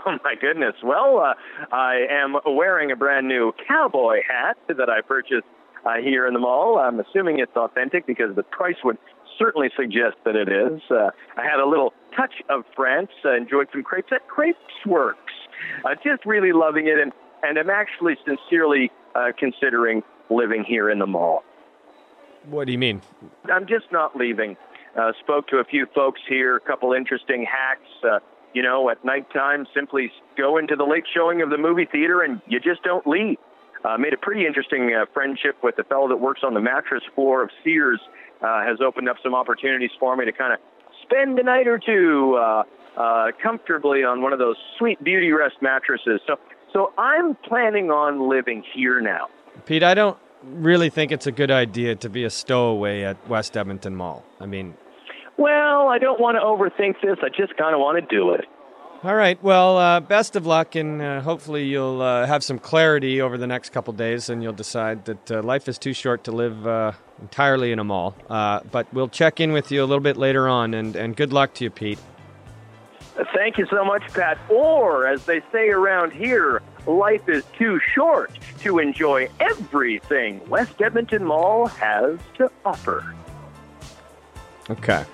Oh 0.07 0.17
my 0.23 0.35
goodness! 0.39 0.75
Well, 0.83 1.17
uh, 1.17 1.33
I 1.73 2.05
am 2.09 2.37
wearing 2.45 2.91
a 2.91 2.95
brand 2.95 3.27
new 3.27 3.51
cowboy 3.67 4.19
hat 4.25 4.55
that 4.67 4.89
I 4.89 5.01
purchased 5.01 5.47
uh, 5.85 5.95
here 6.01 6.27
in 6.27 6.33
the 6.33 6.39
mall. 6.39 6.77
I'm 6.79 6.99
assuming 6.99 7.39
it's 7.39 7.55
authentic 7.55 8.07
because 8.07 8.35
the 8.35 8.43
price 8.43 8.77
would 8.83 8.97
certainly 9.37 9.69
suggest 9.75 10.15
that 10.23 10.35
it 10.35 10.47
is. 10.47 10.81
Uh, 10.89 11.09
I 11.35 11.43
had 11.43 11.59
a 11.59 11.67
little 11.67 11.93
touch 12.15 12.33
of 12.49 12.63
France. 12.75 13.11
Uh, 13.23 13.35
enjoyed 13.35 13.67
some 13.71 13.83
crepes 13.83 14.11
at 14.11 14.27
Crepes 14.27 14.59
Works. 14.85 15.33
Uh, 15.83 15.95
just 16.03 16.25
really 16.25 16.51
loving 16.51 16.87
it, 16.87 16.99
and 16.99 17.11
and 17.43 17.57
I'm 17.57 17.69
actually 17.69 18.17
sincerely 18.25 18.91
uh, 19.13 19.31
considering 19.37 20.03
living 20.29 20.63
here 20.63 20.89
in 20.89 20.99
the 20.99 21.07
mall. 21.07 21.43
What 22.49 22.65
do 22.65 22.71
you 22.71 22.77
mean? 22.77 23.01
I'm 23.51 23.67
just 23.67 23.91
not 23.91 24.15
leaving. 24.15 24.57
Uh, 24.95 25.11
spoke 25.19 25.47
to 25.47 25.57
a 25.57 25.63
few 25.63 25.85
folks 25.93 26.21
here, 26.27 26.55
a 26.55 26.59
couple 26.59 26.93
interesting 26.93 27.45
hacks. 27.45 27.89
Uh, 28.03 28.19
you 28.53 28.63
know, 28.63 28.89
at 28.89 29.03
nighttime, 29.03 29.67
simply 29.73 30.11
go 30.37 30.57
into 30.57 30.75
the 30.75 30.85
late 30.85 31.03
showing 31.13 31.41
of 31.41 31.49
the 31.49 31.57
movie 31.57 31.85
theater 31.85 32.21
and 32.21 32.41
you 32.47 32.59
just 32.59 32.81
don't 32.83 33.05
leave. 33.05 33.37
Uh, 33.83 33.97
made 33.97 34.13
a 34.13 34.17
pretty 34.17 34.47
interesting 34.47 34.95
uh, 34.95 35.05
friendship 35.13 35.57
with 35.61 35.75
the 35.75 35.83
fellow 35.83 36.07
that 36.07 36.17
works 36.17 36.41
on 36.43 36.53
the 36.53 36.61
mattress 36.61 37.03
floor 37.13 37.43
of 37.43 37.49
Sears. 37.63 37.99
Uh, 38.41 38.63
has 38.63 38.79
opened 38.81 39.09
up 39.09 39.17
some 39.23 39.33
opportunities 39.33 39.91
for 39.99 40.15
me 40.15 40.25
to 40.25 40.31
kind 40.31 40.53
of 40.53 40.59
spend 41.05 41.39
a 41.39 41.43
night 41.43 41.67
or 41.67 41.79
two 41.79 42.39
uh, 42.41 42.63
uh, 42.97 43.27
comfortably 43.41 44.03
on 44.03 44.21
one 44.21 44.33
of 44.33 44.39
those 44.39 44.57
sweet 44.77 45.03
beauty 45.03 45.31
rest 45.31 45.55
mattresses. 45.61 46.21
So, 46.27 46.35
so 46.73 46.93
I'm 46.97 47.35
planning 47.47 47.91
on 47.91 48.29
living 48.29 48.63
here 48.73 49.01
now. 49.01 49.27
Pete, 49.65 49.83
I 49.83 49.93
don't 49.93 50.17
really 50.43 50.89
think 50.89 51.11
it's 51.11 51.27
a 51.27 51.31
good 51.31 51.51
idea 51.51 51.95
to 51.95 52.09
be 52.09 52.23
a 52.23 52.29
stowaway 52.29 53.03
at 53.03 53.27
West 53.27 53.57
Edmonton 53.57 53.95
Mall. 53.95 54.23
I 54.39 54.45
mean, 54.45 54.75
well, 55.37 55.89
I 55.89 55.97
don't 55.97 56.19
want 56.19 56.35
to 56.35 56.41
overthink 56.41 57.01
this. 57.01 57.17
I 57.23 57.29
just 57.29 57.57
kind 57.57 57.73
of 57.73 57.79
want 57.79 57.97
to 57.97 58.15
do 58.15 58.31
it. 58.31 58.45
All 59.05 59.13
right. 59.13 59.37
Well, 59.43 59.77
uh, 59.77 59.99
best 59.99 60.35
of 60.35 60.47
luck, 60.47 60.73
and 60.73 60.99
uh, 60.99 61.21
hopefully 61.21 61.65
you'll 61.65 62.01
uh, 62.01 62.25
have 62.25 62.43
some 62.43 62.57
clarity 62.57 63.21
over 63.21 63.37
the 63.37 63.45
next 63.45 63.69
couple 63.69 63.93
days, 63.93 64.29
and 64.29 64.41
you'll 64.41 64.51
decide 64.51 65.05
that 65.05 65.31
uh, 65.31 65.43
life 65.43 65.69
is 65.69 65.77
too 65.77 65.93
short 65.93 66.23
to 66.23 66.31
live 66.31 66.65
uh, 66.65 66.91
entirely 67.21 67.71
in 67.71 67.77
a 67.77 67.83
mall. 67.83 68.15
Uh, 68.27 68.61
but 68.71 68.91
we'll 68.91 69.07
check 69.07 69.39
in 69.39 69.51
with 69.51 69.71
you 69.71 69.83
a 69.83 69.85
little 69.85 70.01
bit 70.01 70.17
later 70.17 70.49
on, 70.49 70.73
and, 70.73 70.95
and 70.95 71.15
good 71.15 71.31
luck 71.31 71.53
to 71.53 71.65
you, 71.65 71.69
Pete. 71.69 71.99
Thank 73.35 73.59
you 73.59 73.67
so 73.69 73.85
much, 73.85 74.11
Pat. 74.11 74.39
Or, 74.49 75.05
as 75.05 75.23
they 75.25 75.43
say 75.51 75.69
around 75.69 76.11
here, 76.11 76.63
life 76.87 77.29
is 77.29 77.43
too 77.59 77.79
short 77.93 78.31
to 78.61 78.79
enjoy 78.79 79.29
everything 79.39 80.41
West 80.49 80.81
Edmonton 80.81 81.25
Mall 81.25 81.67
has 81.67 82.17
to 82.39 82.49
offer. 82.65 83.13
Okay. 84.67 85.05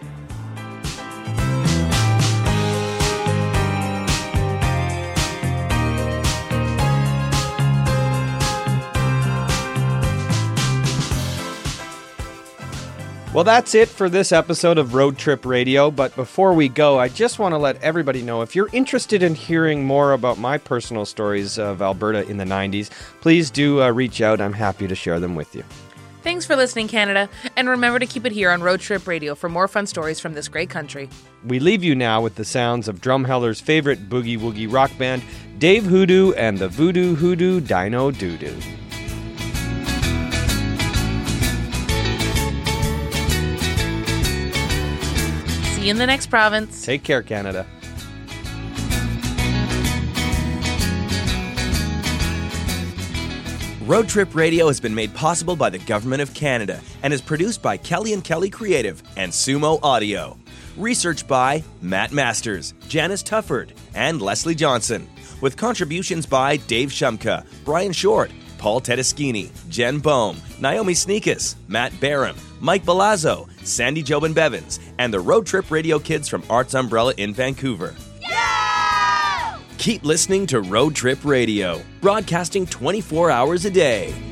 Well, 13.34 13.46
that's 13.46 13.76
it 13.76 13.88
for 13.88 14.10
this 14.10 14.34
episode 14.34 14.78
of 14.78 14.94
Road 14.94 15.17
Trip 15.17 15.46
Radio. 15.46 15.89
But 15.89 16.13
before 16.17 16.52
we 16.52 16.67
go, 16.67 17.00
I 17.00 17.08
just 17.08 17.39
want 17.39 17.54
to 17.54 17.58
let 17.58 17.82
everybody 17.82 18.22
know 18.22 18.41
if 18.41 18.58
you're 18.58 18.67
interested 18.74 19.24
in 19.24 19.36
hearing 19.36 19.86
more 19.86 20.12
about 20.12 20.38
my 20.38 20.58
personal 20.58 21.06
stories 21.06 21.58
of 21.58 21.82
Alberta 21.82 22.28
in 22.28 22.36
the 22.36 22.44
90s, 22.44 22.89
please 23.22 23.50
do 23.50 23.82
uh, 23.82 23.89
reach 23.89 24.20
out. 24.20 24.41
I'm 24.41 24.52
happy 24.52 24.86
to 24.86 24.96
share 24.96 25.22
them 25.22 25.36
with 25.36 25.56
you. 25.56 25.63
Thanks 26.24 26.46
for 26.46 26.58
listening, 26.58 26.89
Canada. 26.89 27.30
And 27.56 27.70
remember 27.70 28.00
to 28.00 28.06
keep 28.06 28.26
it 28.26 28.34
here 28.34 28.52
on 28.52 28.62
Road 28.62 28.82
Trip 28.82 29.08
Radio 29.08 29.34
for 29.34 29.48
more 29.48 29.70
fun 29.70 29.88
stories 29.88 30.20
from 30.20 30.34
this 30.34 30.50
great 30.50 30.70
country. 30.70 31.08
We 31.46 31.60
leave 31.60 31.86
you 31.86 31.96
now 31.96 32.22
with 32.22 32.36
the 32.36 32.46
sounds 32.46 32.89
of 32.89 33.00
Drumheller's 33.00 33.62
favorite 33.62 34.10
boogie 34.10 34.38
woogie 34.38 34.72
rock 34.72 34.91
band, 34.98 35.24
Dave 35.58 35.86
Hoodoo 35.86 36.34
and 36.34 36.60
the 36.60 36.67
Voodoo 36.67 37.15
Hoodoo 37.15 37.62
Dino 37.62 38.12
Doodoo. 38.12 38.81
See 45.82 45.88
you 45.88 45.91
in 45.94 45.98
the 45.98 46.06
next 46.06 46.28
province. 46.28 46.86
Take 46.86 47.02
care, 47.02 47.24
Canada. 47.24 47.65
Road 53.82 54.08
Trip 54.08 54.36
Radio 54.36 54.67
has 54.67 54.80
been 54.80 54.94
made 54.94 55.12
possible 55.15 55.56
by 55.56 55.72
the 55.72 55.80
Government 55.80 56.22
of 56.22 56.36
Canada 56.36 56.80
and 57.02 57.12
is 57.12 57.20
produced 57.20 57.63
by 57.63 57.78
Kelly 57.78 58.13
and 58.13 58.24
Kelly 58.24 58.52
Creative 58.52 59.02
and 59.17 59.32
Sumo 59.32 59.80
Audio. 59.82 60.38
Research 60.78 61.28
by 61.28 61.63
Matt 61.82 62.12
Masters, 62.12 62.76
Janice 62.88 63.24
Tufford, 63.24 63.72
and 63.96 64.22
Leslie 64.22 64.54
Johnson, 64.54 65.10
with 65.41 65.58
contributions 65.58 66.28
by 66.28 66.58
Dave 66.58 66.89
Shumka, 66.89 67.44
Brian 67.65 67.91
Short, 67.91 68.30
Paul 68.60 68.82
Tedeschini, 68.82 69.50
Jen 69.70 69.98
Bohm, 69.98 70.39
Naomi 70.60 70.94
Snieckus, 70.94 71.56
Matt 71.67 72.00
Barham, 72.00 72.36
Mike 72.60 72.86
Balazzo, 72.86 73.50
Sandy 73.63 74.04
Jobin 74.04 74.34
Bevans, 74.34 74.80
and 74.97 75.13
the 75.13 75.19
Road 75.19 75.45
Trip 75.45 75.69
Radio 75.71 76.00
Kids 76.00 76.28
from 76.28 76.43
Arts 76.50 76.74
Umbrella 76.74 77.13
in 77.17 77.34
Vancouver. 77.34 77.95
Yeah! 78.21 79.58
Keep 79.78 80.04
listening 80.04 80.45
to 80.47 80.62
Road 80.62 80.95
Trip 80.95 81.19
Radio, 81.24 81.82
broadcasting 82.02 82.65
24 82.65 83.32
hours 83.32 83.65
a 83.65 83.71
day. 83.71 84.31